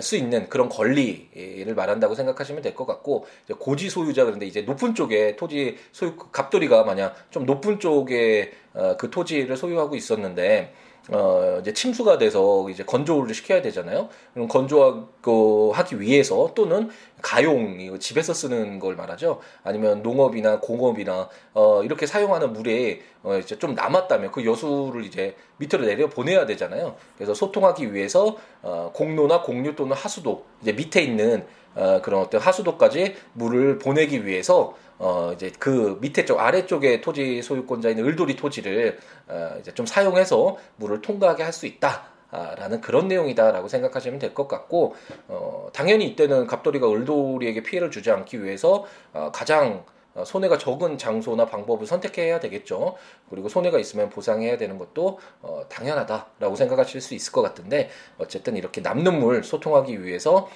수 0.02 0.16
있는 0.16 0.48
그런 0.50 0.70
권리 0.70 1.28
를 1.68 1.76
말한다고 1.76 2.16
생각하시면 2.16 2.62
될 2.62 2.74
것 2.78 2.86
같고 2.86 3.26
고지 3.60 3.90
소유자 3.90 4.24
그런데 4.24 4.46
이제 4.46 4.62
높은 4.62 4.96
쪽에 4.96 5.36
토지 5.36 5.78
소유 5.92 6.16
갑돌이가 6.16 6.84
만약 6.84 7.16
좀 7.30 7.46
높은 7.46 7.80
쪽에 7.80 8.54
어, 8.74 8.96
그 8.98 9.10
토지를 9.10 9.58
소유하고 9.58 9.96
있었는데 9.96 10.74
어, 11.10 11.60
이제 11.62 11.72
침수가 11.74 12.18
돼서 12.18 12.70
이제 12.70 12.84
건조를 12.84 13.34
시켜야 13.34 13.62
되잖아요. 13.62 14.10
그럼 14.34 14.48
건조하기 14.48 16.02
위해서 16.02 16.52
또는 16.54 16.90
가용, 17.22 17.80
이거 17.80 17.98
집에서 17.98 18.34
쓰는 18.34 18.80
걸 18.80 18.96
말하죠. 18.96 19.40
아니면 19.64 20.04
농업이나 20.04 20.60
공업이나, 20.60 21.30
어, 21.54 21.84
이렇게 21.84 22.06
사용하는 22.06 22.54
물에, 22.54 23.02
어, 23.24 23.38
이제 23.38 23.58
좀 23.58 23.74
남았다면 23.74 24.32
그 24.32 24.46
여수를 24.46 25.06
이제 25.06 25.36
밑으로 25.58 25.86
내려 25.86 26.10
보내야 26.10 26.46
되잖아요. 26.46 26.96
그래서 27.16 27.34
소통하기 27.34 27.94
위해서, 27.94 28.36
어, 28.62 28.92
공로나 28.94 29.42
공유 29.42 29.76
또는 29.76 29.96
하수도, 29.96 30.46
이제 30.62 30.74
밑에 30.74 31.02
있는, 31.02 31.46
어, 31.76 32.02
그런 32.02 32.22
어떤 32.22 32.42
하수도까지 32.42 33.16
물을 33.34 33.80
보내기 33.80 34.26
위해서, 34.26 34.76
어 35.00 35.32
이제 35.34 35.52
그 35.60 35.98
밑에 36.02 36.26
쪽 36.26 36.40
아래쪽에 36.40 37.02
토지 37.02 37.42
소유권자인 37.42 38.00
을돌이 38.00 38.36
토지를 38.36 38.98
어 39.28 39.56
이제 39.60 39.74
좀 39.74 39.86
사용해서 39.86 40.58
물을 40.78 41.02
통과하게 41.02 41.44
할 41.44 41.54
수 41.54 41.66
있다. 41.66 42.16
라는 42.30 42.82
그런 42.82 43.08
내용이다라고 43.08 43.68
생각하시면 43.70 44.20
될 44.20 44.34
것 44.34 44.48
같고 44.50 44.96
어 45.30 45.70
당연히 45.74 46.08
이때는 46.08 46.46
갑돌이가 46.46 46.90
을돌이에게 46.92 47.64
피해를 47.64 47.90
주지 47.90 48.12
않기 48.12 48.44
위해서 48.44 48.86
어 49.14 49.32
가장 49.34 49.86
손해가 50.26 50.58
적은 50.58 50.98
장소나 50.98 51.46
방법을 51.46 51.86
선택해야 51.88 52.40
되겠죠. 52.40 52.96
그리고 53.30 53.50
손해가 53.50 53.78
있으면 53.80 54.10
보상해야 54.10 54.58
되는 54.58 54.78
것도 54.80 55.20
어, 55.44 55.62
당연하다라고 55.70 56.56
생각하실 56.56 57.02
수 57.02 57.14
있을 57.14 57.32
것 57.32 57.44
같은데 57.44 57.92
어쨌든 58.18 58.58
이렇게 58.58 58.82
남는 58.82 59.20
물 59.20 59.44
소통하기 59.44 60.04
위해서 60.04 60.50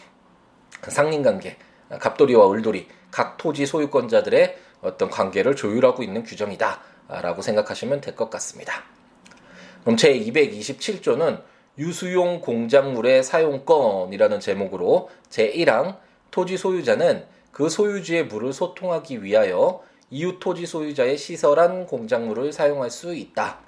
상린관계 0.81 1.57
갑돌이와 1.99 2.51
을돌이 2.51 2.87
각 3.11 3.37
토지 3.37 3.65
소유권자들의 3.65 4.57
어떤 4.81 5.09
관계를 5.09 5.55
조율하고 5.55 6.03
있는 6.03 6.23
규정이다라고 6.23 7.41
생각하시면 7.41 8.01
될 8.01 8.15
것 8.15 8.29
같습니다. 8.29 8.83
그럼 9.81 9.97
제 9.97 10.13
227조는 10.17 11.41
유수용 11.77 12.41
공작물의 12.41 13.23
사용권이라는 13.23 14.39
제목으로 14.39 15.09
제 15.29 15.51
1항 15.51 15.97
토지 16.29 16.57
소유자는 16.57 17.25
그 17.51 17.69
소유지의 17.69 18.25
물을 18.27 18.53
소통하기 18.53 19.23
위하여 19.23 19.81
이웃 20.09 20.39
토지 20.39 20.65
소유자의 20.65 21.17
시설한 21.17 21.87
공작물을 21.87 22.51
사용할 22.53 22.89
수 22.89 23.13
있다. 23.15 23.59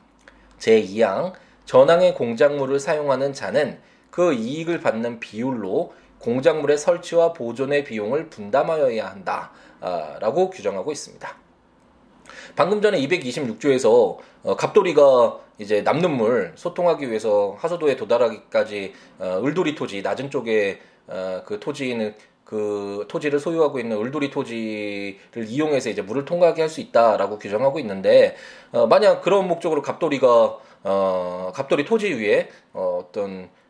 제 0.59 0.81
2항 0.81 1.33
전항의 1.65 2.13
공작물을 2.15 2.79
사용하는 2.79 3.33
자는 3.33 3.79
그 4.11 4.33
이익을 4.33 4.81
받는 4.81 5.19
비율로 5.19 5.93
공작물의 6.23 6.77
설치와 6.77 7.33
보존의 7.33 7.83
비용을 7.83 8.29
분담하여야 8.29 9.05
한다. 9.09 9.51
라고 10.21 10.49
규정하고 10.49 10.93
있습니다. 10.93 11.35
방금 12.55 12.81
전에 12.81 12.99
226조에서 13.01 14.17
어, 14.43 14.55
갑돌이가 14.55 15.39
이제 15.59 15.81
남는 15.81 16.11
물 16.11 16.53
소통하기 16.55 17.09
위해서 17.09 17.55
하수도에 17.59 17.97
도달하기까지 17.97 18.93
어, 19.19 19.41
을돌이 19.43 19.75
토지 19.75 20.01
낮은 20.01 20.29
쪽에 20.29 20.79
어, 21.07 21.41
그 21.45 21.59
토지는 21.59 22.15
그 22.43 23.05
토지를 23.09 23.39
소유하고 23.39 23.79
있는 23.79 23.97
을돌이 23.97 24.29
토지를 24.29 25.45
이용해서 25.47 25.89
이제 25.89 26.01
물을 26.01 26.25
통과하게 26.25 26.61
할 26.61 26.69
수 26.69 26.79
있다라고 26.81 27.39
규정하고 27.39 27.79
있는데 27.79 28.35
어, 28.71 28.87
만약 28.87 29.21
그런 29.21 29.47
목적으로 29.47 29.81
갑돌이가 29.81 30.57
어, 30.83 31.51
갑돌이 31.53 31.85
토지 31.85 32.13
위에 32.13 32.49
어, 32.73 32.99
어떤 33.03 33.43
어, 33.43 33.62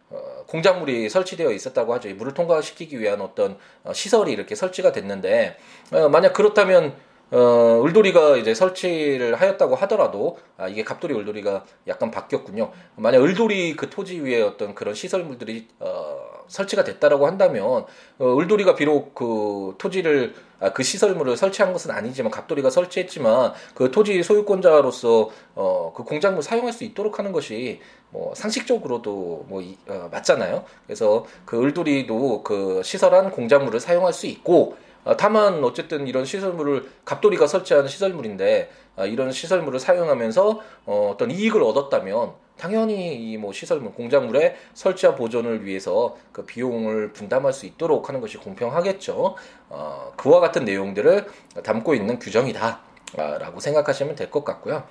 공작물이 0.47 1.10
설치되어 1.10 1.51
있었다고 1.51 1.93
하죠. 1.95 2.10
물을 2.15 2.34
통과시키기 2.34 2.99
위한 2.99 3.21
어떤 3.21 3.58
어, 3.84 3.93
시설이 3.93 4.32
이렇게 4.32 4.56
설치가 4.56 4.91
됐는데 4.91 5.58
어, 5.91 6.10
만약 6.10 6.34
그렇다면 6.34 6.95
어, 7.33 7.81
을돌이가 7.83 8.37
이제 8.37 8.53
설치를 8.53 9.41
하였다고 9.41 9.75
하더라도 9.75 10.37
아, 10.55 10.67
이게 10.67 10.83
갑돌이 10.83 11.15
을돌이가 11.15 11.65
약간 11.87 12.11
바뀌었군요. 12.11 12.71
만약 12.95 13.23
을돌이 13.23 13.75
그 13.75 13.89
토지 13.89 14.19
위에 14.19 14.43
어떤 14.43 14.75
그런 14.75 14.93
시설물들이 14.93 15.67
어, 15.79 16.17
설치가 16.47 16.83
됐다라고 16.83 17.25
한다면 17.25 17.85
어, 18.19 18.39
을돌이가 18.39 18.75
비록 18.75 19.15
그 19.15 19.73
토지를 19.79 20.35
아, 20.59 20.73
그 20.73 20.83
시설물을 20.83 21.35
설치한 21.35 21.73
것은 21.73 21.89
아니지만 21.89 22.31
갑돌이가 22.31 22.69
설치했지만 22.69 23.53
그 23.73 23.89
토지 23.89 24.21
소유권자로서 24.21 25.29
어, 25.55 25.91
그 25.95 26.03
공작물 26.03 26.43
사용할 26.43 26.71
수 26.71 26.83
있도록 26.83 27.17
하는 27.17 27.31
것이 27.31 27.81
뭐 28.11 28.35
상식적으로도 28.35 29.45
뭐 29.49 29.59
이, 29.59 29.75
어, 29.87 30.07
맞잖아요. 30.11 30.65
그래서 30.85 31.25
그 31.45 31.63
을돌이도 31.63 32.43
그 32.43 32.83
시설한 32.83 33.31
공작물을 33.31 33.79
사용할 33.79 34.13
수 34.13 34.27
있고 34.27 34.77
어, 34.77 34.82
다만 35.17 35.63
어쨌든 35.63 36.07
이런 36.07 36.25
시설물을 36.25 36.89
갑돌이가 37.05 37.47
설치한 37.47 37.87
시설물인데 37.87 38.71
어, 38.95 39.05
이런 39.05 39.31
시설물을 39.31 39.79
사용하면서 39.79 40.61
어, 40.85 41.09
어떤 41.13 41.31
이익을 41.31 41.61
얻었다면 41.63 42.33
당연히 42.57 43.15
이 43.15 43.37
뭐 43.37 43.51
시설물 43.51 43.93
공작물의 43.93 44.55
설치와 44.73 45.15
보존을 45.15 45.65
위해서 45.65 46.15
그 46.31 46.45
비용을 46.45 47.11
분담할 47.11 47.51
수 47.51 47.65
있도록 47.65 48.07
하는 48.07 48.21
것이 48.21 48.37
공평하겠죠. 48.37 49.35
어, 49.69 50.13
그와 50.15 50.39
같은 50.39 50.63
내용들을 50.63 51.25
담고 51.63 51.95
있는 51.95 52.19
규정이다라고 52.19 53.59
생각하시면 53.59 54.15
될 54.15 54.29
것 54.29 54.43
같고요. 54.45 54.83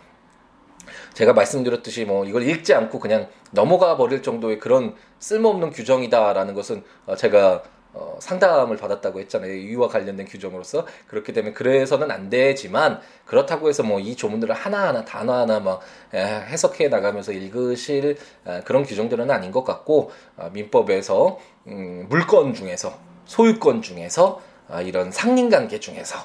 제가 1.15 1.33
말씀드렸듯이 1.33 2.05
뭐 2.05 2.25
이걸 2.25 2.43
읽지 2.43 2.75
않고 2.75 2.99
그냥 2.99 3.29
넘어가 3.53 3.97
버릴 3.97 4.23
정도의 4.23 4.59
그런 4.59 4.95
쓸모없는 5.21 5.71
규정이다라는 5.71 6.55
것은 6.55 6.83
제가 7.17 7.63
어, 7.95 8.17
상담을 8.21 8.77
받았다고 8.77 9.21
했잖아요. 9.21 9.53
이와 9.55 9.89
관련된 9.89 10.27
규정으로서 10.27 10.87
그렇게 11.07 11.33
되면 11.33 11.55
그래서는 11.55 12.11
안 12.11 12.31
되지만 12.31 13.01
그렇다고 13.25 13.69
해서 13.69 13.83
뭐 13.83 14.01
이 14.03 14.17
조문들을 14.17 14.55
하나하나 14.55 15.05
단어 15.05 15.35
하나 15.35 15.61
막 15.61 15.81
해석해 16.13 16.89
나가면서 16.89 17.33
읽으실 17.33 18.17
그런 18.65 18.83
규정들은 18.83 19.31
아닌 19.31 19.53
것 19.53 19.65
같고 19.65 20.11
어, 20.37 20.51
민법에서 20.53 21.39
음, 21.69 22.07
물건 22.09 22.55
중에서 22.55 22.95
소유권 23.27 23.83
중에서 23.83 24.41
아, 24.69 24.81
이런 24.81 25.11
상린관계 25.13 25.81
중에서 25.81 26.17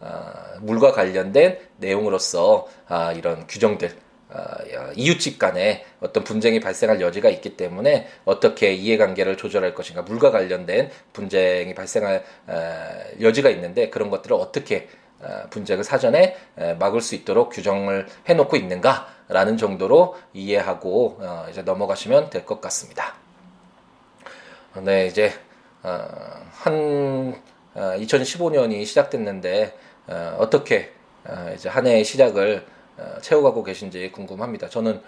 아, 0.00 0.54
물과 0.60 0.92
관련된 0.92 1.58
내용으로서 1.78 2.66
아, 2.86 3.12
이런 3.12 3.46
규정들 3.46 3.88
어, 3.88 4.05
이웃집 4.96 5.38
간에 5.38 5.84
어떤 6.00 6.24
분쟁이 6.24 6.58
발생할 6.60 7.00
여지가 7.00 7.28
있기 7.28 7.56
때문에 7.56 8.08
어떻게 8.24 8.72
이해관계를 8.72 9.36
조절할 9.36 9.74
것인가 9.74 10.02
물과 10.02 10.30
관련된 10.30 10.90
분쟁이 11.12 11.74
발생할 11.74 12.24
어, 12.48 12.88
여지가 13.20 13.50
있는데 13.50 13.88
그런 13.88 14.10
것들을 14.10 14.36
어떻게 14.36 14.88
어, 15.20 15.44
분쟁을 15.50 15.84
사전에 15.84 16.36
막을 16.78 17.00
수 17.00 17.14
있도록 17.14 17.50
규정을 17.50 18.06
해놓고 18.28 18.56
있는가라는 18.56 19.56
정도로 19.56 20.16
이해하고 20.34 21.20
이제 21.50 21.62
넘어가시면 21.62 22.30
될 22.30 22.44
것 22.44 22.60
같습니다. 22.60 23.14
네, 24.82 25.06
이제 25.06 25.32
한 25.82 27.40
2015년이 27.74 28.84
시작됐는데 28.84 29.74
어떻게 30.38 30.92
이제 31.54 31.68
한 31.68 31.86
해의 31.86 32.04
시작을 32.04 32.66
어, 32.66 32.75
채워가고 33.22 33.62
계신지 33.62 34.10
궁금합니다. 34.12 34.68
저는 34.68 35.00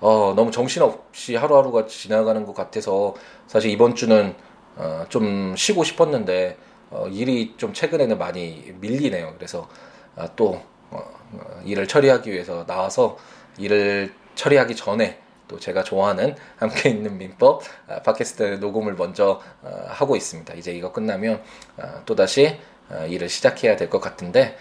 어, 0.00 0.32
너무 0.36 0.50
정신없이 0.50 1.36
하루하루가 1.36 1.86
지나가는 1.86 2.44
것 2.44 2.54
같아서 2.54 3.14
사실 3.46 3.70
이번 3.70 3.94
주는 3.94 4.34
어, 4.76 5.04
좀 5.08 5.54
쉬고 5.56 5.84
싶었는데 5.84 6.56
어, 6.90 7.06
일이 7.10 7.54
좀 7.56 7.72
최근에는 7.72 8.18
많이 8.18 8.74
밀리네요. 8.80 9.34
그래서 9.36 9.68
아, 10.16 10.28
또 10.36 10.60
어, 10.90 10.98
어, 11.32 11.62
일을 11.64 11.86
처리하기 11.88 12.30
위해서 12.30 12.66
나와서 12.66 13.16
일을 13.58 14.12
처리하기 14.34 14.74
전에 14.76 15.20
또 15.48 15.58
제가 15.58 15.84
좋아하는 15.84 16.34
함께 16.58 16.90
있는 16.90 17.16
민법 17.18 17.62
아, 17.88 18.02
팟캐스트 18.02 18.58
녹음을 18.60 18.94
먼저 18.94 19.40
어, 19.62 19.84
하고 19.88 20.16
있습니다. 20.16 20.54
이제 20.54 20.72
이거 20.72 20.92
끝나면 20.92 21.42
아, 21.78 22.02
또 22.04 22.14
다시 22.14 22.58
어, 22.90 23.06
일을 23.06 23.28
시작해야 23.28 23.76
될 23.76 23.88
것 23.90 24.00
같은데 24.00 24.56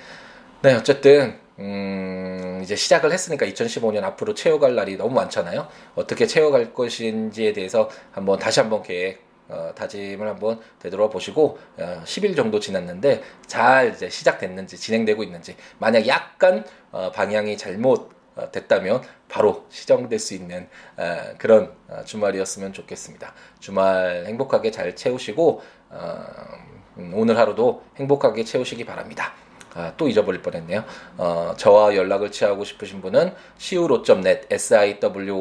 네 0.62 0.74
어쨌든 0.76 1.40
음, 1.60 2.60
이제 2.64 2.76
시작을 2.76 3.12
했으니까 3.12 3.46
2015년 3.46 4.04
앞으로 4.04 4.34
채워갈 4.34 4.76
날이 4.76 4.98
너무 4.98 5.14
많잖아요. 5.14 5.68
어떻게 5.96 6.26
채워갈 6.26 6.74
것인지에 6.74 7.54
대해서 7.54 7.90
한번 8.12 8.40
다시 8.40 8.60
한번 8.60 8.82
계획 8.82 9.22
어, 9.50 9.72
다짐을 9.76 10.28
한번 10.28 10.60
되돌아 10.80 11.10
보시고 11.10 11.60
어, 11.78 12.02
10일 12.06 12.36
정도 12.36 12.60
지났는데 12.60 13.24
잘 13.46 13.94
이제 13.94 14.10
시작됐는지 14.10 14.78
진행되고 14.78 15.22
있는지 15.24 15.56
만약 15.78 16.08
약간 16.08 16.66
어, 16.92 17.12
방향이 17.12 17.58
잘못 17.58 18.12
어, 18.36 18.52
됐다면 18.52 19.04
바로 19.28 19.66
시정될 19.70 20.18
수 20.18 20.34
있는 20.34 20.68
어, 20.98 21.36
그런 21.38 21.72
어, 21.88 22.04
주말이었으면 22.04 22.74
좋겠습니다. 22.74 23.34
주말 23.60 24.26
행복하게 24.28 24.72
잘 24.72 24.96
채우시고 24.96 25.62
어, 25.90 26.26
음, 26.98 27.12
오늘 27.14 27.38
하루도 27.38 27.84
행복하게 27.98 28.44
채우시기 28.44 28.86
바랍니다. 28.86 29.34
아, 29.76 29.94
또 29.98 30.08
잊어버릴 30.08 30.42
뻔했네요. 30.42 30.84
어, 31.18 31.54
저와 31.58 31.96
연락을 31.96 32.32
취하고 32.32 32.64
싶으신 32.64 33.02
분은 33.02 33.34
siwo.net, 33.58 34.48
siwoolaw.net 34.52 35.34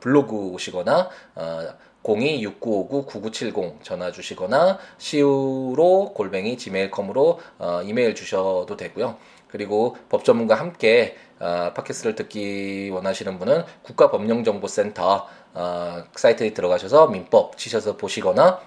블로그 0.00 0.36
오시거나 0.52 1.10
어, 1.34 1.68
026959-9970 2.02 3.82
전화 3.82 4.12
주시거나 4.12 4.78
siwo 4.98 6.12
골뱅이 6.12 6.56
gmail.com으로 6.58 7.40
어, 7.58 7.80
이메일 7.84 8.14
주셔도 8.14 8.76
되고요. 8.76 9.16
그리고 9.48 9.96
법전문과 10.08 10.54
함께 10.56 11.16
어, 11.40 11.72
팟캐스트를 11.74 12.14
듣기 12.14 12.90
원하시는 12.90 13.38
분은 13.38 13.64
국가법령정보센터 13.82 15.28
어, 15.54 16.04
사이트에 16.14 16.52
들어가셔서 16.52 17.08
민법 17.08 17.56
치셔서 17.56 17.96
보시거나 17.96 18.60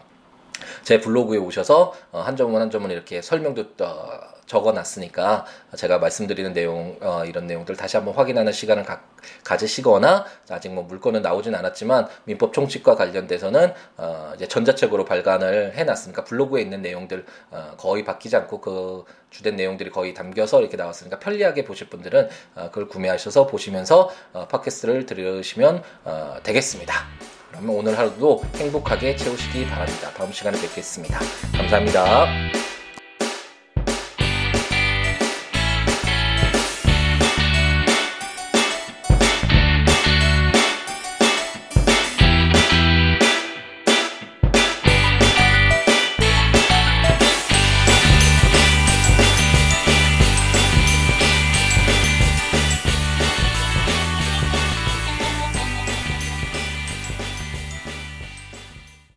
제 0.84 1.00
블로그에 1.00 1.38
오셔서 1.38 1.94
어, 2.12 2.22
한 2.22 2.36
점은 2.36 2.62
한 2.62 2.70
점은 2.70 2.92
이렇게 2.92 3.22
설명도 3.22 3.66
어, 3.82 4.38
적어놨으니까 4.48 5.46
제가 5.76 6.00
말씀드리는 6.00 6.54
내용 6.54 6.98
어, 7.02 7.24
이런 7.26 7.46
내용들 7.46 7.76
다시 7.76 7.98
한번 7.98 8.16
확인하는 8.16 8.52
시간을 8.52 8.84
가, 8.84 9.02
가지시거나 9.44 10.26
아직 10.50 10.74
뭐 10.74 10.84
물건은 10.84 11.22
나오진 11.22 11.54
않았지만 11.54 12.08
민법 12.24 12.54
총칙과 12.54 12.96
관련돼서는 12.96 13.74
어, 13.98 14.32
이제 14.36 14.48
전자책으로 14.48 15.06
발간을 15.06 15.76
해놨으니까 15.76 16.24
블로그에 16.24 16.62
있는 16.62 16.82
내용들 16.82 17.26
어, 17.52 17.74
거의 17.78 18.04
바뀌지 18.04 18.36
않고 18.36 18.62
그 18.62 19.04
주된 19.30 19.56
내용들이 19.58 19.92
거의 19.92 20.14
담겨서 20.14 20.62
이렇게 20.62 20.78
나왔으니까 20.78 21.20
편리하게 21.20 21.66
보실 21.66 21.90
분들은 21.90 22.30
어, 22.56 22.70
그걸 22.70 22.88
구매하셔서 22.88 23.48
보시면서 23.48 24.10
어, 24.34 24.48
팟캐스트를 24.48 25.06
들으시면 25.06 25.84
어, 26.06 26.38
되겠습니다. 26.44 27.37
그러면 27.50 27.76
오늘 27.76 27.98
하루도 27.98 28.44
행복하게 28.56 29.16
채우시기 29.16 29.66
바랍니다. 29.68 30.12
다음 30.16 30.32
시간에 30.32 30.60
뵙겠습니다. 30.60 31.20
감사합니다. 31.56 32.77